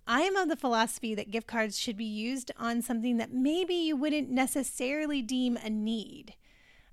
I 0.07 0.21
am 0.21 0.37
of 0.37 0.47
the 0.47 0.55
philosophy 0.55 1.13
that 1.15 1.31
gift 1.31 1.47
cards 1.47 1.77
should 1.77 1.97
be 1.97 2.05
used 2.05 2.53
on 2.57 2.81
something 2.81 3.17
that 3.17 3.33
maybe 3.33 3.73
you 3.73 3.97
wouldn't 3.97 4.29
necessarily 4.29 5.21
deem 5.21 5.57
a 5.57 5.69
need. 5.69 6.35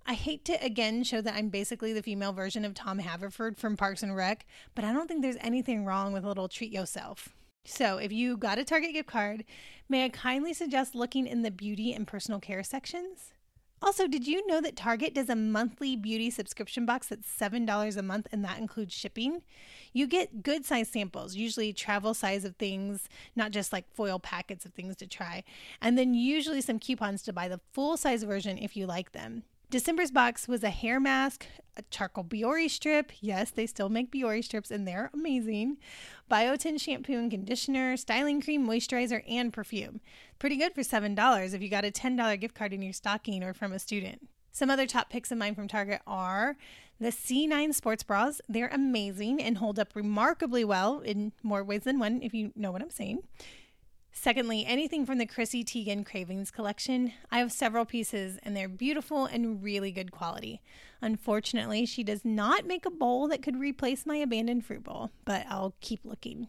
I 0.05 0.15
hate 0.15 0.45
to 0.47 0.65
again 0.65 1.05
show 1.05 1.21
that 1.21 1.35
I'm 1.35 1.49
basically 1.49 1.93
the 1.93 2.03
female 2.03 2.33
version 2.33 2.65
of 2.65 2.75
Tom 2.75 2.99
Haverford 2.99 3.57
from 3.57 3.77
Parks 3.77 4.03
and 4.03 4.17
Rec, 4.17 4.47
but 4.75 4.85
I 4.85 4.93
don't 4.93 5.07
think 5.07 5.23
there's 5.23 5.37
anything 5.41 5.85
wrong 5.85 6.13
with 6.13 6.25
a 6.25 6.29
little 6.29 6.49
treat 6.49 6.73
yourself. 6.73 7.29
So, 7.65 7.99
if 7.99 8.11
you 8.11 8.37
got 8.37 8.59
a 8.59 8.65
Target 8.65 8.93
gift 8.93 9.09
card, 9.09 9.45
may 9.89 10.05
I 10.05 10.09
kindly 10.09 10.53
suggest 10.53 10.97
looking 10.97 11.29
in 11.29 11.43
the 11.43 11.51
beauty 11.53 11.93
and 11.93 12.07
personal 12.07 12.41
care 12.41 12.65
sections? 12.65 13.33
Also, 13.81 14.07
did 14.07 14.27
you 14.27 14.47
know 14.47 14.61
that 14.61 14.77
Target 14.77 15.15
does 15.15 15.29
a 15.29 15.35
monthly 15.35 15.97
beauty 15.97 16.31
subscription 16.31 16.87
box 16.87 17.09
that's 17.09 17.29
$7 17.29 17.97
a 17.97 18.03
month 18.03 18.29
and 18.31 18.45
that 18.45 18.59
includes 18.59 18.95
shipping? 18.95 19.43
You 19.93 20.07
get 20.07 20.43
good 20.43 20.65
size 20.65 20.89
samples, 20.89 21.35
usually 21.35 21.73
travel 21.73 22.15
size 22.15 22.45
of 22.45 22.57
things, 22.57 23.09
not 23.35 23.51
just 23.51 23.73
like 23.73 23.93
foil 23.93 24.21
packets 24.21 24.65
of 24.65 24.73
things 24.73 24.95
to 24.97 25.07
try, 25.07 25.43
and 25.81 25.99
then 25.99 26.15
usually 26.15 26.61
some 26.61 26.79
coupons 26.79 27.23
to 27.23 27.33
buy 27.33 27.49
the 27.49 27.61
full 27.73 27.97
size 27.97 28.23
version 28.23 28.57
if 28.57 28.77
you 28.77 28.87
like 28.87 29.13
them. 29.13 29.43
December's 29.73 30.11
box 30.11 30.47
was 30.47 30.63
a 30.63 30.69
hair 30.69 31.01
mask, 31.01 31.47
a 31.79 31.83
charcoal 31.91 32.25
Biore 32.25 32.69
strip. 32.69 33.11
Yes, 33.23 33.51
they 33.51 33.67
still 33.67 33.89
make 33.89 34.13
Biore 34.13 34.45
strips 34.45 34.71
and 34.71 34.87
they're 34.87 35.11
amazing. 35.15 35.79
Biotin 36.31 36.79
shampoo 36.79 37.15
and 37.15 37.31
conditioner, 37.31 37.97
styling 37.97 38.43
cream, 38.43 38.69
moisturizer, 38.69 39.23
and 39.27 39.51
perfume. 39.51 40.03
Pretty 40.39 40.59
good 40.59 40.75
for 40.75 40.83
$7 40.83 41.55
if 41.55 41.63
you 41.63 41.71
got 41.71 41.87
a 41.87 41.91
$10 41.91 42.39
gift 42.39 42.55
card 42.55 42.75
in 42.75 42.83
your 42.83 42.93
stocking 42.93 43.43
or 43.43 43.55
from 43.55 43.73
a 43.73 43.79
student. 43.79 44.29
Some 44.51 44.69
other 44.69 44.87
top 44.87 45.09
picks 45.09 45.33
of 45.33 45.39
mine 45.39 45.55
from 45.55 45.69
Target 45.69 46.03
are 46.07 46.59
the 47.01 47.09
C9 47.09 47.73
sports 47.73 48.03
bras. 48.03 48.43
They're 48.51 48.69
amazing 48.69 49.43
and 49.43 49.57
hold 49.57 49.79
up 49.79 49.97
remarkably 49.97 50.67
well 50.67 51.01
in 51.01 51.33
more 51.43 51.65
ways 51.65 51.85
than 51.85 51.99
one, 51.99 52.21
if 52.21 52.35
you 52.35 52.53
know 52.55 52.73
what 52.73 52.83
I'm 52.83 52.91
saying. 52.91 53.21
Secondly, 54.13 54.65
anything 54.67 55.07
from 55.07 55.19
the 55.19 55.27
Chrissy 55.27 55.65
Teigen 55.65 56.05
Cravings 56.05 56.51
collection. 56.51 57.15
I 57.31 57.39
have 57.39 57.51
several 57.51 57.87
pieces 57.87 58.39
and 58.43 58.55
they're 58.55 58.69
beautiful 58.69 59.25
and 59.25 59.63
really 59.63 59.91
good 59.91 60.13
quality. 60.13 60.61
Unfortunately, 61.01 61.87
she 61.87 62.05
does 62.05 62.25
not 62.25 62.67
make 62.67 62.85
a 62.85 62.91
bowl 62.91 63.27
that 63.29 63.43
could 63.43 63.59
replace 63.59 64.05
my 64.05 64.17
abandoned 64.17 64.67
fruit 64.67 64.85
bowl, 64.85 65.11
but 65.25 65.47
I'll 65.49 65.75
keep 65.81 66.05
looking. 66.05 66.49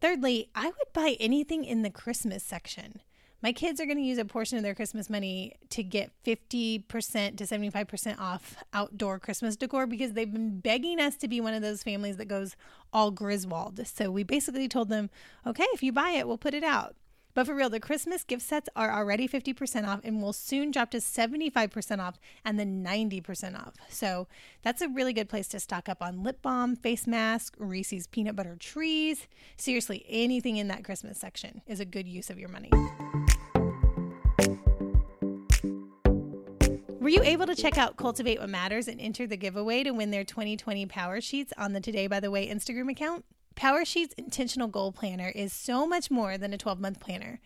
Thirdly, 0.00 0.48
I 0.54 0.66
would 0.66 0.92
buy 0.92 1.16
anything 1.20 1.64
in 1.64 1.82
the 1.82 1.90
Christmas 1.90 2.42
section. 2.42 3.02
My 3.42 3.50
kids 3.50 3.80
are 3.80 3.86
going 3.86 3.98
to 3.98 4.04
use 4.04 4.18
a 4.18 4.24
portion 4.24 4.56
of 4.56 4.62
their 4.62 4.74
Christmas 4.74 5.10
money 5.10 5.54
to 5.70 5.82
get 5.82 6.12
50% 6.24 6.86
to 7.36 7.44
75% 7.44 8.20
off 8.20 8.56
outdoor 8.72 9.18
Christmas 9.18 9.56
decor 9.56 9.88
because 9.88 10.12
they've 10.12 10.32
been 10.32 10.60
begging 10.60 11.00
us 11.00 11.16
to 11.16 11.26
be 11.26 11.40
one 11.40 11.52
of 11.52 11.60
those 11.60 11.82
families 11.82 12.18
that 12.18 12.26
goes 12.26 12.54
all 12.92 13.10
Griswold. 13.10 13.84
So 13.86 14.12
we 14.12 14.22
basically 14.22 14.68
told 14.68 14.90
them, 14.90 15.10
okay, 15.44 15.66
if 15.72 15.82
you 15.82 15.92
buy 15.92 16.10
it, 16.10 16.28
we'll 16.28 16.38
put 16.38 16.54
it 16.54 16.62
out. 16.62 16.94
But 17.34 17.46
for 17.46 17.54
real, 17.54 17.70
the 17.70 17.80
Christmas 17.80 18.24
gift 18.24 18.42
sets 18.42 18.68
are 18.76 18.92
already 18.92 19.26
50% 19.26 19.88
off 19.88 20.00
and 20.04 20.22
will 20.22 20.34
soon 20.34 20.70
drop 20.70 20.90
to 20.90 20.98
75% 20.98 21.98
off 21.98 22.18
and 22.44 22.60
then 22.60 22.84
90% 22.84 23.58
off. 23.58 23.74
So 23.88 24.28
that's 24.62 24.82
a 24.82 24.88
really 24.88 25.14
good 25.14 25.30
place 25.30 25.48
to 25.48 25.60
stock 25.60 25.88
up 25.88 26.02
on 26.02 26.22
lip 26.22 26.42
balm, 26.42 26.76
face 26.76 27.06
mask, 27.06 27.54
Reese's 27.58 28.06
peanut 28.06 28.36
butter 28.36 28.56
trees. 28.56 29.26
Seriously, 29.56 30.04
anything 30.08 30.58
in 30.58 30.68
that 30.68 30.84
Christmas 30.84 31.18
section 31.18 31.62
is 31.66 31.80
a 31.80 31.86
good 31.86 32.06
use 32.06 32.28
of 32.28 32.38
your 32.38 32.50
money. 32.50 32.70
Were 37.02 37.08
you 37.08 37.24
able 37.24 37.46
to 37.46 37.56
check 37.56 37.78
out 37.78 37.96
Cultivate 37.96 38.38
What 38.38 38.48
Matters 38.48 38.86
and 38.86 39.00
enter 39.00 39.26
the 39.26 39.36
giveaway 39.36 39.82
to 39.82 39.90
win 39.90 40.12
their 40.12 40.22
2020 40.22 40.86
Power 40.86 41.20
Sheets 41.20 41.52
on 41.58 41.72
the 41.72 41.80
Today 41.80 42.06
by 42.06 42.20
the 42.20 42.30
Way 42.30 42.46
Instagram 42.46 42.88
account? 42.88 43.24
Power 43.56 43.84
Sheets 43.84 44.14
Intentional 44.16 44.68
Goal 44.68 44.92
Planner 44.92 45.30
is 45.34 45.52
so 45.52 45.84
much 45.84 46.12
more 46.12 46.38
than 46.38 46.52
a 46.52 46.58
12 46.58 46.78
month 46.78 47.00
planner. 47.00 47.40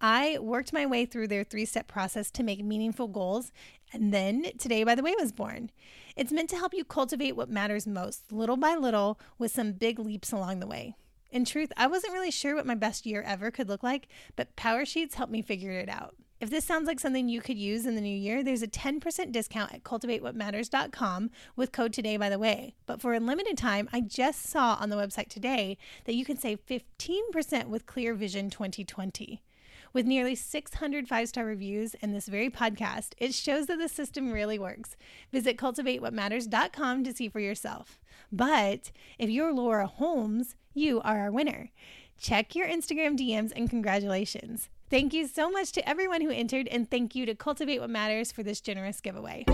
I 0.00 0.38
worked 0.40 0.72
my 0.72 0.86
way 0.86 1.04
through 1.04 1.28
their 1.28 1.44
three 1.44 1.66
step 1.66 1.88
process 1.88 2.30
to 2.30 2.42
make 2.42 2.64
meaningful 2.64 3.06
goals, 3.06 3.52
and 3.92 4.14
then 4.14 4.46
Today 4.56 4.82
by 4.82 4.94
the 4.94 5.02
Way 5.02 5.14
was 5.20 5.30
born. 5.30 5.70
It's 6.16 6.32
meant 6.32 6.48
to 6.48 6.56
help 6.56 6.72
you 6.72 6.82
cultivate 6.82 7.36
what 7.36 7.50
matters 7.50 7.86
most, 7.86 8.32
little 8.32 8.56
by 8.56 8.76
little, 8.76 9.20
with 9.36 9.52
some 9.52 9.72
big 9.72 9.98
leaps 9.98 10.32
along 10.32 10.60
the 10.60 10.66
way. 10.66 10.94
In 11.30 11.44
truth, 11.44 11.70
I 11.76 11.86
wasn't 11.86 12.14
really 12.14 12.30
sure 12.30 12.54
what 12.54 12.64
my 12.64 12.76
best 12.76 13.04
year 13.04 13.20
ever 13.20 13.50
could 13.50 13.68
look 13.68 13.82
like, 13.82 14.08
but 14.36 14.56
Power 14.56 14.86
Sheets 14.86 15.16
helped 15.16 15.32
me 15.32 15.42
figure 15.42 15.72
it 15.72 15.90
out. 15.90 16.14
If 16.42 16.50
this 16.50 16.64
sounds 16.64 16.88
like 16.88 16.98
something 16.98 17.28
you 17.28 17.40
could 17.40 17.56
use 17.56 17.86
in 17.86 17.94
the 17.94 18.00
new 18.00 18.08
year, 18.08 18.42
there's 18.42 18.64
a 18.64 18.66
10% 18.66 19.30
discount 19.30 19.72
at 19.72 19.84
cultivatewhatmatters.com 19.84 21.30
with 21.54 21.70
code 21.70 21.92
today 21.92 22.16
by 22.16 22.28
the 22.28 22.38
way. 22.38 22.74
But 22.84 23.00
for 23.00 23.14
a 23.14 23.20
limited 23.20 23.56
time, 23.56 23.88
I 23.92 24.00
just 24.00 24.42
saw 24.42 24.76
on 24.80 24.88
the 24.88 24.96
website 24.96 25.28
today 25.28 25.78
that 26.04 26.16
you 26.16 26.24
can 26.24 26.36
save 26.36 26.66
15% 26.66 27.66
with 27.66 27.86
Clear 27.86 28.14
Vision 28.14 28.50
2020. 28.50 29.40
With 29.92 30.04
nearly 30.04 30.34
600 30.34 31.06
five 31.06 31.28
star 31.28 31.44
reviews 31.44 31.94
and 32.02 32.12
this 32.12 32.26
very 32.26 32.50
podcast, 32.50 33.12
it 33.18 33.34
shows 33.34 33.66
that 33.66 33.78
the 33.78 33.88
system 33.88 34.32
really 34.32 34.58
works. 34.58 34.96
Visit 35.30 35.56
cultivatewhatmatters.com 35.56 37.04
to 37.04 37.12
see 37.12 37.28
for 37.28 37.38
yourself. 37.38 38.00
But 38.32 38.90
if 39.16 39.30
you're 39.30 39.52
Laura 39.52 39.86
Holmes, 39.86 40.56
you 40.74 41.00
are 41.02 41.20
our 41.20 41.30
winner. 41.30 41.70
Check 42.18 42.56
your 42.56 42.66
Instagram 42.66 43.16
DMs 43.16 43.52
and 43.54 43.70
congratulations. 43.70 44.68
Thank 44.92 45.14
you 45.14 45.26
so 45.26 45.50
much 45.50 45.72
to 45.72 45.88
everyone 45.88 46.20
who 46.20 46.28
entered, 46.28 46.68
and 46.68 46.86
thank 46.90 47.14
you 47.14 47.24
to 47.24 47.34
Cultivate 47.34 47.80
What 47.80 47.88
Matters 47.88 48.30
for 48.30 48.42
this 48.42 48.60
generous 48.60 49.00
giveaway. 49.00 49.46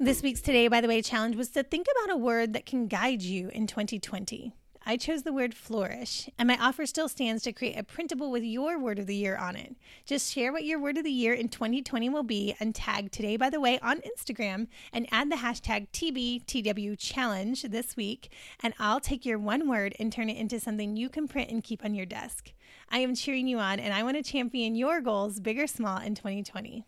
This 0.00 0.22
week's 0.22 0.40
Today, 0.40 0.68
by 0.68 0.80
the 0.80 0.88
way, 0.88 1.02
challenge 1.02 1.36
was 1.36 1.50
to 1.50 1.62
think 1.62 1.88
about 1.94 2.14
a 2.14 2.16
word 2.16 2.54
that 2.54 2.64
can 2.64 2.86
guide 2.86 3.20
you 3.20 3.50
in 3.50 3.66
2020. 3.66 4.54
I 4.86 4.98
chose 4.98 5.22
the 5.22 5.32
word 5.32 5.54
flourish, 5.54 6.28
and 6.38 6.46
my 6.46 6.58
offer 6.60 6.84
still 6.84 7.08
stands 7.08 7.42
to 7.44 7.52
create 7.54 7.78
a 7.78 7.82
printable 7.82 8.30
with 8.30 8.42
your 8.42 8.78
word 8.78 8.98
of 8.98 9.06
the 9.06 9.16
year 9.16 9.34
on 9.34 9.56
it. 9.56 9.76
Just 10.04 10.30
share 10.30 10.52
what 10.52 10.64
your 10.64 10.78
word 10.78 10.98
of 10.98 11.04
the 11.04 11.10
year 11.10 11.32
in 11.32 11.48
2020 11.48 12.10
will 12.10 12.22
be 12.22 12.54
and 12.60 12.74
tag 12.74 13.10
Today 13.10 13.38
by 13.38 13.48
the 13.48 13.60
Way 13.60 13.78
on 13.80 14.00
Instagram 14.00 14.66
and 14.92 15.08
add 15.10 15.30
the 15.30 15.36
hashtag 15.36 15.88
TBTW 15.92 16.98
challenge 16.98 17.62
this 17.62 17.96
week, 17.96 18.30
and 18.60 18.74
I'll 18.78 19.00
take 19.00 19.24
your 19.24 19.38
one 19.38 19.68
word 19.68 19.94
and 19.98 20.12
turn 20.12 20.28
it 20.28 20.36
into 20.36 20.60
something 20.60 20.96
you 20.96 21.08
can 21.08 21.28
print 21.28 21.50
and 21.50 21.64
keep 21.64 21.82
on 21.82 21.94
your 21.94 22.06
desk. 22.06 22.52
I 22.90 22.98
am 22.98 23.14
cheering 23.14 23.48
you 23.48 23.58
on, 23.58 23.80
and 23.80 23.94
I 23.94 24.02
want 24.02 24.18
to 24.18 24.22
champion 24.22 24.74
your 24.74 25.00
goals, 25.00 25.40
big 25.40 25.58
or 25.58 25.66
small, 25.66 25.98
in 25.98 26.14
2020. 26.14 26.84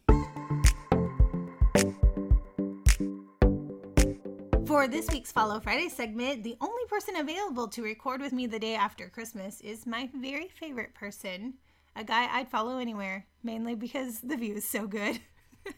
For 4.76 4.86
this 4.86 5.08
week's 5.08 5.32
Follow 5.32 5.58
Friday 5.58 5.88
segment, 5.88 6.44
the 6.44 6.58
only 6.60 6.84
person 6.86 7.16
available 7.16 7.66
to 7.68 7.82
record 7.82 8.20
with 8.20 8.34
me 8.34 8.46
the 8.46 8.58
day 8.58 8.74
after 8.74 9.08
Christmas 9.08 9.62
is 9.62 9.86
my 9.86 10.10
very 10.14 10.48
favorite 10.48 10.92
person, 10.92 11.54
a 11.96 12.04
guy 12.04 12.28
I'd 12.30 12.50
follow 12.50 12.76
anywhere, 12.76 13.24
mainly 13.42 13.74
because 13.74 14.20
the 14.20 14.36
view 14.36 14.56
is 14.56 14.68
so 14.68 14.86
good. 14.86 15.18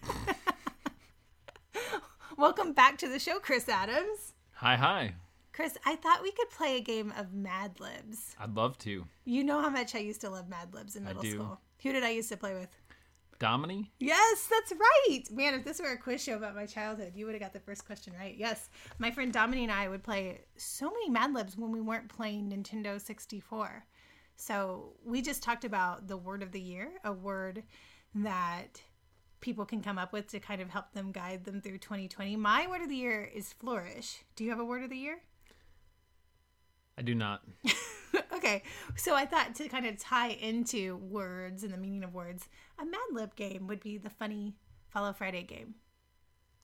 Welcome 2.36 2.72
back 2.72 2.98
to 2.98 3.08
the 3.08 3.20
show, 3.20 3.38
Chris 3.38 3.68
Adams. 3.68 4.34
Hi, 4.54 4.74
hi. 4.74 5.14
Chris, 5.52 5.78
I 5.86 5.94
thought 5.94 6.24
we 6.24 6.32
could 6.32 6.50
play 6.50 6.78
a 6.78 6.80
game 6.80 7.14
of 7.16 7.32
Mad 7.32 7.78
Libs. 7.78 8.34
I'd 8.36 8.56
love 8.56 8.78
to. 8.78 9.04
You 9.24 9.44
know 9.44 9.60
how 9.60 9.70
much 9.70 9.94
I 9.94 10.00
used 10.00 10.22
to 10.22 10.28
love 10.28 10.48
Mad 10.48 10.74
Libs 10.74 10.96
in 10.96 11.04
middle 11.04 11.20
I 11.20 11.22
do. 11.22 11.32
school. 11.34 11.60
Who 11.84 11.92
did 11.92 12.02
I 12.02 12.10
used 12.10 12.30
to 12.30 12.36
play 12.36 12.54
with? 12.54 12.76
Domini? 13.38 13.92
Yes, 13.98 14.48
that's 14.50 14.72
right. 14.72 15.24
Man, 15.30 15.54
if 15.54 15.64
this 15.64 15.80
were 15.80 15.92
a 15.92 15.98
quiz 15.98 16.22
show 16.22 16.36
about 16.36 16.54
my 16.54 16.66
childhood, 16.66 17.12
you 17.14 17.24
would 17.26 17.34
have 17.34 17.42
got 17.42 17.52
the 17.52 17.60
first 17.60 17.86
question 17.86 18.12
right. 18.18 18.36
Yes. 18.36 18.70
My 18.98 19.10
friend 19.10 19.32
Dominique 19.32 19.64
and 19.64 19.72
I 19.72 19.88
would 19.88 20.02
play 20.02 20.40
so 20.56 20.90
many 20.90 21.08
Mad 21.08 21.32
Libs 21.32 21.56
when 21.56 21.70
we 21.70 21.80
weren't 21.80 22.08
playing 22.08 22.50
Nintendo 22.50 23.00
64. 23.00 23.84
So 24.36 24.94
we 25.04 25.22
just 25.22 25.42
talked 25.42 25.64
about 25.64 26.08
the 26.08 26.16
word 26.16 26.42
of 26.42 26.52
the 26.52 26.60
year, 26.60 26.92
a 27.04 27.12
word 27.12 27.62
that 28.14 28.80
people 29.40 29.64
can 29.64 29.82
come 29.82 29.98
up 29.98 30.12
with 30.12 30.26
to 30.28 30.40
kind 30.40 30.60
of 30.60 30.70
help 30.70 30.92
them 30.92 31.12
guide 31.12 31.44
them 31.44 31.60
through 31.60 31.78
2020. 31.78 32.36
My 32.36 32.66
word 32.66 32.82
of 32.82 32.88
the 32.88 32.96
year 32.96 33.22
is 33.22 33.52
flourish. 33.52 34.24
Do 34.36 34.44
you 34.44 34.50
have 34.50 34.60
a 34.60 34.64
word 34.64 34.82
of 34.82 34.90
the 34.90 34.96
year? 34.96 35.20
I 36.96 37.02
do 37.02 37.14
not. 37.14 37.42
okay, 38.38 38.62
so 38.96 39.14
I 39.14 39.26
thought 39.26 39.54
to 39.56 39.68
kind 39.68 39.86
of 39.86 39.98
tie 39.98 40.30
into 40.30 40.96
words 40.96 41.62
and 41.64 41.72
the 41.72 41.78
meaning 41.78 42.04
of 42.04 42.14
words, 42.14 42.48
a 42.78 42.84
Mad 42.84 43.00
Lib 43.12 43.36
game 43.36 43.66
would 43.66 43.80
be 43.80 43.98
the 43.98 44.10
funny 44.10 44.54
Follow 44.88 45.12
Friday 45.12 45.42
game. 45.42 45.74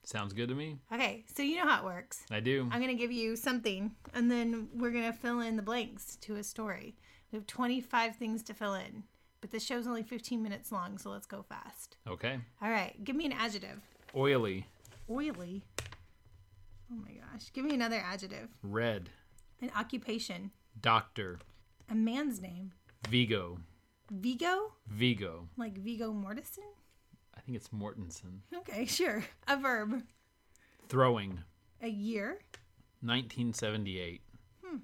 Sounds 0.05 0.33
good 0.33 0.49
to 0.49 0.55
me. 0.55 0.79
Okay, 0.93 1.25
so 1.35 1.43
you 1.43 1.57
know 1.57 1.69
how 1.69 1.81
it 1.81 1.85
works. 1.85 2.25
I 2.31 2.41
do. 2.41 2.69
I'm 2.71 2.81
going 2.81 2.95
to 2.95 3.01
give 3.01 3.13
you 3.13 3.37
something, 3.37 3.95
and 4.15 4.31
then 4.31 4.69
we're 4.75 4.91
going 4.91 5.11
to 5.11 5.19
fill 5.19 5.41
in 5.41 5.57
the 5.57 5.63
blanks 5.63 6.17
to 6.23 6.37
a 6.37 6.45
story. 6.45 6.97
We 7.33 7.37
have 7.37 7.47
25 7.47 8.17
things 8.17 8.43
to 8.45 8.55
fill 8.55 8.75
in, 8.75 9.05
but 9.41 9.51
the 9.51 9.61
show's 9.61 9.87
only 9.87 10.03
15 10.03 10.43
minutes 10.43 10.73
long, 10.73 10.99
so 10.99 11.11
let's 11.11 11.27
go 11.27 11.43
fast. 11.43 11.97
Okay. 12.07 12.39
All 12.63 12.71
right, 12.71 13.03
give 13.03 13.17
me 13.17 13.27
an 13.27 13.33
adjective. 13.33 13.81
Oily. 14.15 14.67
Oily. 15.11 15.65
Oh 16.93 16.97
my 17.03 17.13
gosh. 17.13 17.51
Give 17.53 17.65
me 17.65 17.75
another 17.75 18.03
adjective. 18.05 18.49
Red. 18.63 19.11
An 19.61 19.71
occupation. 19.77 20.51
Doctor. 20.81 21.39
A 21.91 21.95
man's 21.95 22.41
name. 22.41 22.73
Vigo. 23.09 23.59
Vigo? 24.11 24.73
Vigo. 24.89 25.49
Like 25.57 25.77
Viggo 25.79 26.13
Mortensen? 26.13 26.65
I 27.37 27.41
think 27.41 27.57
it's 27.57 27.69
Mortensen. 27.69 28.41
Okay, 28.55 28.87
sure. 28.87 29.25
A 29.49 29.57
verb. 29.57 30.03
Throwing. 30.89 31.41
A 31.83 31.89
year. 31.89 32.39
1978. 33.01 34.23
Hmm. 34.65 34.77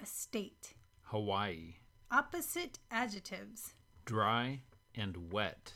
A 0.00 0.06
state. 0.06 0.74
Hawaii. 1.02 1.74
Opposite 2.10 2.78
adjectives. 2.90 3.74
Dry 4.04 4.60
and 4.94 5.32
wet. 5.32 5.72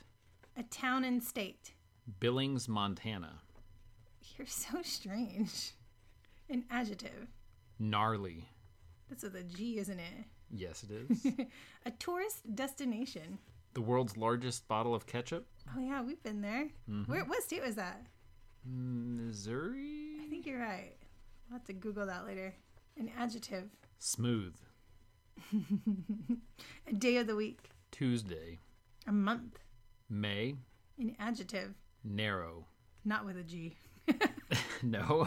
A 0.56 0.62
town 0.62 1.04
and 1.04 1.22
state. 1.22 1.72
Billings, 2.20 2.68
Montana. 2.68 3.40
You're 4.36 4.46
so 4.46 4.82
strange. 4.82 5.72
An 6.48 6.64
adjective. 6.70 7.28
Gnarly. 7.78 8.48
That's 9.08 9.22
with 9.22 9.34
a 9.36 9.42
G, 9.42 9.78
isn't 9.78 9.98
it? 9.98 10.24
Yes, 10.50 10.84
it 10.84 10.90
is. 11.10 11.26
A 11.86 11.90
tourist 11.92 12.54
destination. 12.54 13.38
the 13.74 13.80
world's 13.82 14.16
largest 14.16 14.66
bottle 14.68 14.94
of 14.94 15.06
ketchup. 15.06 15.46
Oh 15.76 15.80
yeah, 15.80 16.02
we've 16.02 16.22
been 16.22 16.40
there. 16.40 16.68
Mm-hmm. 16.90 17.10
Where? 17.10 17.24
What 17.24 17.42
state 17.42 17.62
was 17.62 17.74
that? 17.76 18.06
Missouri. 18.64 20.16
I 20.24 20.28
think 20.28 20.46
you're 20.46 20.58
right. 20.60 20.94
I'll 21.50 21.58
have 21.58 21.64
to 21.66 21.72
Google 21.72 22.06
that 22.06 22.26
later. 22.26 22.54
An 22.98 23.10
adjective. 23.18 23.64
Smooth. 23.98 24.54
A 26.86 26.92
day 26.92 27.16
of 27.18 27.26
the 27.26 27.36
week. 27.36 27.70
Tuesday. 27.90 28.58
A 29.06 29.12
month. 29.12 29.58
May. 30.10 30.54
An 30.98 31.14
adjective. 31.18 31.74
Narrow. 32.04 32.66
Not 33.04 33.24
with 33.24 33.36
a 33.36 33.42
G. 33.42 33.76
No. 34.82 35.26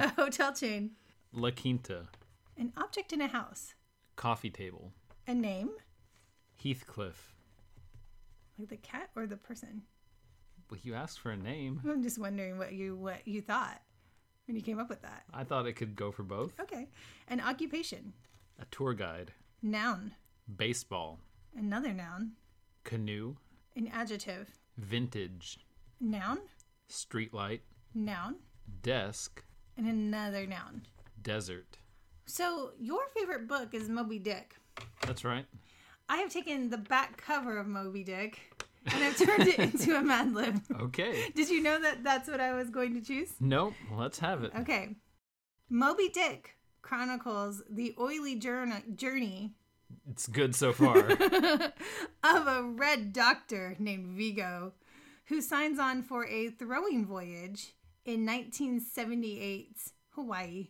A 0.00 0.08
hotel 0.08 0.52
chain. 0.52 0.90
La 1.32 1.50
Quinta. 1.50 2.08
An 2.56 2.72
object 2.76 3.12
in 3.12 3.20
a 3.20 3.28
house. 3.28 3.74
Coffee 4.18 4.50
table. 4.50 4.90
A 5.28 5.32
name. 5.32 5.70
Heathcliff. 6.60 7.36
Like 8.58 8.68
the 8.68 8.76
cat 8.76 9.10
or 9.14 9.28
the 9.28 9.36
person. 9.36 9.82
Well, 10.68 10.80
you 10.82 10.94
asked 10.94 11.20
for 11.20 11.30
a 11.30 11.36
name. 11.36 11.80
I'm 11.88 12.02
just 12.02 12.18
wondering 12.18 12.58
what 12.58 12.72
you 12.72 12.96
what 12.96 13.28
you 13.28 13.40
thought 13.40 13.80
when 14.48 14.56
you 14.56 14.62
came 14.62 14.80
up 14.80 14.88
with 14.88 15.02
that. 15.02 15.22
I 15.32 15.44
thought 15.44 15.68
it 15.68 15.74
could 15.74 15.94
go 15.94 16.10
for 16.10 16.24
both. 16.24 16.58
Okay. 16.58 16.88
An 17.28 17.40
occupation. 17.40 18.12
A 18.60 18.64
tour 18.72 18.92
guide. 18.92 19.30
Noun. 19.62 20.16
Baseball. 20.56 21.20
Another 21.56 21.92
noun. 21.92 22.32
Canoe. 22.82 23.36
An 23.76 23.86
adjective. 23.86 24.50
Vintage. 24.76 25.60
Noun. 26.00 26.40
Streetlight. 26.90 27.60
Noun. 27.94 28.34
Desk. 28.82 29.44
And 29.76 29.86
another 29.86 30.44
noun. 30.44 30.86
Desert. 31.22 31.78
So, 32.28 32.72
your 32.78 33.00
favorite 33.16 33.48
book 33.48 33.72
is 33.72 33.88
Moby 33.88 34.18
Dick. 34.18 34.54
That's 35.06 35.24
right. 35.24 35.46
I 36.10 36.18
have 36.18 36.30
taken 36.30 36.68
the 36.68 36.76
back 36.76 37.16
cover 37.16 37.56
of 37.56 37.66
Moby 37.66 38.04
Dick 38.04 38.38
and 38.84 39.02
I've 39.02 39.16
turned 39.16 39.48
it 39.48 39.58
into 39.58 39.96
a 39.96 40.02
Mad 40.02 40.34
Lib. 40.34 40.60
Okay. 40.78 41.30
Did 41.34 41.48
you 41.48 41.62
know 41.62 41.80
that 41.80 42.04
that's 42.04 42.28
what 42.28 42.38
I 42.38 42.52
was 42.52 42.68
going 42.68 42.92
to 42.94 43.00
choose? 43.00 43.32
Nope. 43.40 43.72
Let's 43.90 44.18
have 44.18 44.44
it. 44.44 44.52
Okay. 44.58 44.96
Moby 45.70 46.10
Dick 46.10 46.56
chronicles 46.82 47.62
the 47.70 47.94
oily 47.98 48.36
journey, 48.36 48.82
journey 48.94 49.54
It's 50.10 50.26
good 50.26 50.54
so 50.54 50.74
far. 50.74 50.98
of 51.10 52.46
a 52.46 52.62
red 52.62 53.14
doctor 53.14 53.74
named 53.78 54.18
Vigo 54.18 54.72
who 55.28 55.40
signs 55.40 55.78
on 55.78 56.02
for 56.02 56.26
a 56.26 56.50
throwing 56.50 57.06
voyage 57.06 57.72
in 58.04 58.26
1978's 58.26 59.92
Hawaii. 60.10 60.68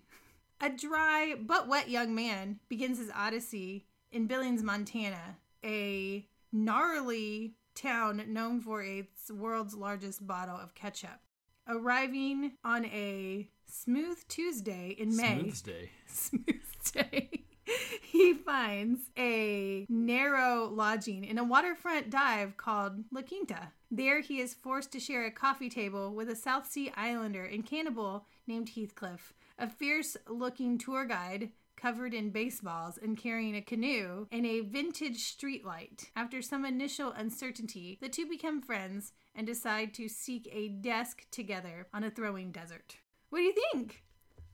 A 0.60 0.70
dry 0.70 1.34
but 1.40 1.68
wet 1.68 1.88
young 1.88 2.14
man 2.14 2.58
begins 2.68 2.98
his 2.98 3.10
odyssey 3.14 3.86
in 4.10 4.26
Billings, 4.26 4.62
Montana, 4.62 5.36
a 5.64 6.26
gnarly 6.52 7.54
town 7.74 8.24
known 8.28 8.60
for 8.60 8.82
its 8.82 9.30
world's 9.30 9.74
largest 9.74 10.26
bottle 10.26 10.56
of 10.56 10.74
ketchup. 10.74 11.20
Arriving 11.68 12.52
on 12.64 12.86
a 12.86 13.48
smooth 13.66 14.18
Tuesday 14.26 14.96
in 14.98 15.14
May. 15.16 15.38
Smooths 15.40 15.62
Day. 15.62 15.90
smooth 16.06 16.92
day, 16.92 17.30
he 18.02 18.34
finds 18.34 19.00
a 19.16 19.86
narrow 19.88 20.66
lodging 20.66 21.24
in 21.24 21.38
a 21.38 21.44
waterfront 21.44 22.10
dive 22.10 22.56
called 22.56 23.04
La 23.12 23.22
Quinta. 23.22 23.72
There, 23.90 24.20
he 24.20 24.40
is 24.40 24.54
forced 24.54 24.92
to 24.92 25.00
share 25.00 25.24
a 25.24 25.30
coffee 25.30 25.70
table 25.70 26.12
with 26.14 26.28
a 26.28 26.36
South 26.36 26.70
Sea 26.70 26.92
Islander 26.96 27.44
and 27.44 27.64
cannibal 27.64 28.26
named 28.46 28.70
Heathcliff, 28.70 29.32
a 29.58 29.68
fierce 29.68 30.16
looking 30.28 30.78
tour 30.78 31.04
guide 31.04 31.50
covered 31.76 32.12
in 32.12 32.30
baseballs 32.30 32.98
and 33.00 33.16
carrying 33.16 33.54
a 33.54 33.62
canoe 33.62 34.26
and 34.32 34.44
a 34.44 34.60
vintage 34.60 35.18
streetlight. 35.18 36.06
After 36.16 36.42
some 36.42 36.64
initial 36.64 37.12
uncertainty, 37.12 37.98
the 38.00 38.08
two 38.08 38.26
become 38.26 38.60
friends 38.60 39.12
and 39.34 39.46
decide 39.46 39.94
to 39.94 40.08
seek 40.08 40.48
a 40.52 40.68
desk 40.68 41.26
together 41.30 41.86
on 41.94 42.02
a 42.02 42.10
throwing 42.10 42.50
desert. 42.50 42.96
What 43.30 43.38
do 43.38 43.44
you 43.44 43.54
think? 43.72 44.02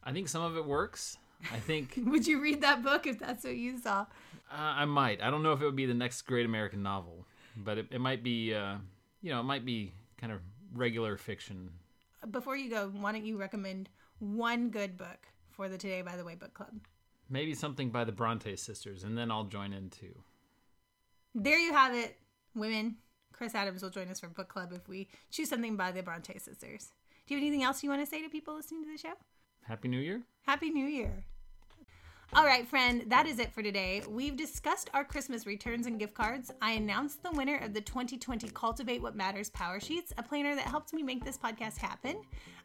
I 0.03 0.13
think 0.13 0.29
some 0.29 0.43
of 0.43 0.57
it 0.57 0.67
works. 0.67 1.17
I 1.53 1.59
think 1.59 1.95
Would 2.07 2.27
you 2.27 2.41
read 2.41 2.61
that 2.61 2.83
book 2.83 3.07
if 3.07 3.19
that's 3.19 3.45
what 3.45 3.57
you 3.57 3.79
saw? 3.79 4.07
uh, 4.53 4.57
I 4.57 4.85
might. 4.85 5.23
I 5.23 5.31
don't 5.31 5.43
know 5.43 5.53
if 5.53 5.63
it 5.63 5.65
would 5.65 5.77
be 5.77 5.87
the 5.87 5.95
next 5.95 6.23
great 6.23 6.45
American 6.47 6.83
novel, 6.83 7.27
but 7.57 7.79
it, 7.79 7.87
it 7.91 8.01
might 8.01 8.23
be. 8.23 8.55
Uh, 8.55 8.77
you 9.23 9.31
know, 9.31 9.41
it 9.41 9.45
might 9.45 9.65
be 9.65 9.95
kind 10.19 10.33
of 10.33 10.41
regular 10.75 11.17
fiction. 11.17 11.71
Before 12.31 12.57
you 12.57 12.71
go, 12.71 12.91
why 12.95 13.13
don't 13.13 13.25
you 13.25 13.37
recommend 13.37 13.91
one 14.19 14.71
good 14.71 14.97
book 14.97 15.27
for 15.51 15.69
the 15.69 15.79
Today 15.79 16.03
by 16.03 16.17
the 16.17 16.25
Way 16.25 16.35
book 16.35 16.55
club? 16.55 16.75
Maybe 17.29 17.55
something 17.55 17.91
by 17.91 18.05
the 18.05 18.13
Bronte 18.13 18.57
sisters, 18.57 19.05
and 19.05 19.17
then 19.17 19.31
I'll 19.31 19.45
join 19.45 19.73
in 19.73 19.91
too. 19.91 20.15
There 21.35 21.59
you 21.59 21.73
have 21.73 21.95
it, 21.95 22.19
women. 22.55 22.97
Chris 23.33 23.55
Adams 23.55 23.83
will 23.83 23.91
join 23.91 24.09
us 24.09 24.21
for 24.21 24.29
book 24.29 24.49
club 24.49 24.73
if 24.73 24.89
we 24.89 25.09
choose 25.31 25.49
something 25.49 25.77
by 25.77 25.91
the 25.91 26.03
Bronte 26.03 26.39
sisters. 26.39 26.93
Do 27.27 27.35
you 27.35 27.41
have 27.41 27.47
anything 27.47 27.65
else 27.65 27.83
you 27.83 27.91
want 27.91 28.03
to 28.03 28.07
say 28.07 28.23
to 28.23 28.29
people 28.29 28.55
listening 28.55 28.85
to 28.85 28.93
the 28.93 28.99
show? 28.99 29.15
Happy 29.63 29.89
New 29.89 29.99
Year. 29.99 30.23
Happy 30.47 30.71
New 30.71 30.87
Year. 30.87 31.25
All 32.33 32.45
right, 32.45 32.67
friend, 32.67 33.05
that 33.09 33.27
is 33.27 33.39
it 33.39 33.53
for 33.53 33.63
today. 33.63 34.03
We've 34.09 34.37
discussed 34.37 34.91
our 34.93 35.05
Christmas 35.05 35.47
returns 35.47 35.87
and 35.87 36.01
gift 36.01 36.15
cards. 36.15 36.51
I 36.61 36.73
announced 36.73 37.23
the 37.23 37.31
winner 37.31 37.59
of 37.59 37.75
the 37.75 37.81
2020 37.81 38.49
Cultivate 38.49 39.01
What 39.01 39.15
Matters 39.15 39.51
Power 39.51 39.79
Sheets, 39.79 40.13
a 40.19 40.23
planner 40.23 40.57
that 40.57 40.67
helped 40.67 40.93
me 40.93 41.05
make 41.05 41.25
this 41.25 41.39
podcast 41.39 41.77
happen. 41.79 42.17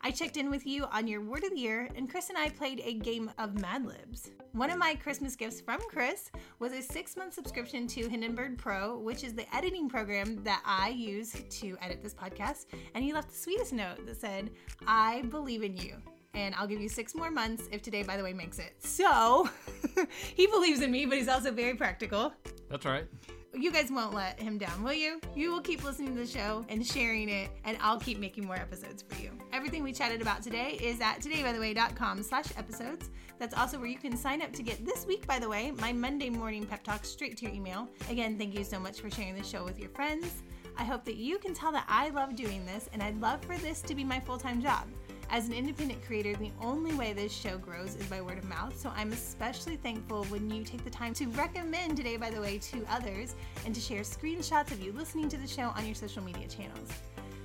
I 0.01 0.09
checked 0.09 0.37
in 0.37 0.49
with 0.49 0.65
you 0.65 0.85
on 0.85 1.07
your 1.07 1.21
word 1.21 1.43
of 1.43 1.51
the 1.51 1.59
year, 1.59 1.87
and 1.95 2.09
Chris 2.09 2.29
and 2.29 2.37
I 2.37 2.49
played 2.49 2.81
a 2.83 2.95
game 2.95 3.29
of 3.37 3.61
Mad 3.61 3.85
Libs. 3.85 4.31
One 4.53 4.71
of 4.71 4.79
my 4.79 4.95
Christmas 4.95 5.35
gifts 5.35 5.61
from 5.61 5.81
Chris 5.87 6.31
was 6.57 6.71
a 6.71 6.81
six 6.81 7.15
month 7.15 7.35
subscription 7.35 7.85
to 7.87 8.09
Hindenburg 8.09 8.57
Pro, 8.57 8.97
which 8.97 9.23
is 9.23 9.35
the 9.35 9.53
editing 9.55 9.87
program 9.87 10.43
that 10.43 10.63
I 10.65 10.89
use 10.89 11.35
to 11.47 11.77
edit 11.81 12.01
this 12.01 12.15
podcast. 12.15 12.65
And 12.95 13.03
he 13.03 13.13
left 13.13 13.29
the 13.29 13.37
sweetest 13.37 13.73
note 13.73 14.03
that 14.07 14.19
said, 14.19 14.49
I 14.87 15.21
believe 15.29 15.61
in 15.61 15.77
you 15.77 15.97
and 16.33 16.55
I'll 16.55 16.67
give 16.67 16.81
you 16.81 16.89
six 16.89 17.15
more 17.15 17.31
months 17.31 17.67
if 17.71 17.81
today, 17.81 18.03
by 18.03 18.17
the 18.17 18.23
way, 18.23 18.33
makes 18.33 18.59
it. 18.59 18.75
So 18.79 19.49
he 20.35 20.47
believes 20.47 20.81
in 20.81 20.91
me, 20.91 21.05
but 21.05 21.17
he's 21.17 21.27
also 21.27 21.51
very 21.51 21.75
practical. 21.75 22.33
That's 22.69 22.85
right. 22.85 23.07
You 23.53 23.71
guys 23.71 23.89
won't 23.91 24.13
let 24.13 24.39
him 24.39 24.59
down, 24.59 24.83
will 24.83 24.93
you? 24.93 25.19
You 25.35 25.51
will 25.51 25.61
keep 25.61 25.83
listening 25.83 26.15
to 26.15 26.21
the 26.21 26.27
show 26.27 26.63
and 26.69 26.85
sharing 26.85 27.29
it, 27.29 27.49
and 27.65 27.77
I'll 27.81 27.99
keep 27.99 28.19
making 28.19 28.45
more 28.45 28.55
episodes 28.55 29.01
for 29.01 29.19
you. 29.19 29.31
Everything 29.51 29.81
we 29.81 29.91
chatted 29.91 30.21
about 30.21 30.43
today 30.43 30.77
is 30.79 31.01
at 31.01 31.19
todaybytheway.com 31.19 32.21
slash 32.21 32.45
episodes. 32.57 33.09
That's 33.39 33.55
also 33.55 33.79
where 33.79 33.87
you 33.87 33.97
can 33.97 34.15
sign 34.15 34.43
up 34.43 34.53
to 34.53 34.61
get 34.61 34.85
this 34.85 35.07
week, 35.07 35.25
by 35.25 35.39
the 35.39 35.49
way, 35.49 35.71
my 35.71 35.91
Monday 35.91 36.29
morning 36.29 36.65
pep 36.65 36.83
talk 36.83 37.03
straight 37.03 37.37
to 37.37 37.45
your 37.45 37.53
email. 37.53 37.89
Again, 38.09 38.37
thank 38.37 38.53
you 38.53 38.63
so 38.63 38.79
much 38.79 39.01
for 39.01 39.09
sharing 39.09 39.35
the 39.35 39.43
show 39.43 39.63
with 39.63 39.79
your 39.79 39.89
friends. 39.89 40.43
I 40.77 40.83
hope 40.83 41.03
that 41.05 41.15
you 41.15 41.39
can 41.39 41.55
tell 41.55 41.71
that 41.71 41.85
I 41.89 42.09
love 42.09 42.35
doing 42.35 42.65
this, 42.67 42.87
and 42.93 43.01
I'd 43.01 43.19
love 43.19 43.43
for 43.43 43.57
this 43.57 43.81
to 43.81 43.95
be 43.95 44.03
my 44.03 44.19
full 44.19 44.37
time 44.37 44.61
job. 44.61 44.87
As 45.31 45.47
an 45.47 45.53
independent 45.53 46.03
creator, 46.03 46.35
the 46.35 46.51
only 46.59 46.95
way 46.95 47.13
this 47.13 47.31
show 47.31 47.59
grows 47.59 47.95
is 47.95 48.07
by 48.07 48.19
word 48.19 48.39
of 48.39 48.45
mouth, 48.45 48.75
so 48.79 48.91
I'm 48.95 49.11
especially 49.11 49.75
thankful 49.75 50.23
when 50.25 50.49
you 50.49 50.63
take 50.63 50.83
the 50.83 50.89
time 50.89 51.13
to 51.13 51.27
recommend 51.27 51.97
Today 51.97 52.17
by 52.17 52.31
the 52.31 52.41
Way 52.41 52.57
to 52.57 52.83
others 52.89 53.35
and 53.63 53.75
to 53.75 53.79
share 53.79 54.01
screenshots 54.01 54.71
of 54.71 54.81
you 54.81 54.91
listening 54.91 55.29
to 55.29 55.37
the 55.37 55.45
show 55.45 55.71
on 55.75 55.85
your 55.85 55.93
social 55.93 56.23
media 56.23 56.47
channels. 56.47 56.89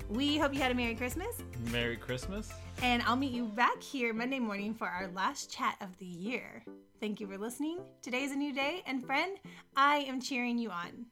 We 0.08 0.38
hope 0.38 0.54
you 0.54 0.60
had 0.60 0.72
a 0.72 0.74
Merry 0.74 0.94
Christmas, 0.94 1.42
Merry 1.70 1.96
Christmas. 1.96 2.50
and 2.82 3.02
I'll 3.02 3.16
meet 3.16 3.32
you 3.32 3.44
back 3.44 3.82
here 3.82 4.14
Monday 4.14 4.38
morning 4.38 4.72
for 4.72 4.88
our 4.88 5.08
last 5.08 5.50
chat 5.50 5.76
of 5.82 5.94
the 5.98 6.06
year. 6.06 6.64
Thank 7.00 7.20
you 7.20 7.26
for 7.26 7.36
listening. 7.36 7.80
Today's 8.00 8.32
a 8.32 8.36
new 8.36 8.54
day, 8.54 8.82
and 8.86 9.04
friend, 9.04 9.36
I 9.76 9.98
am 9.98 10.22
cheering 10.22 10.56
you 10.56 10.70
on. 10.70 11.04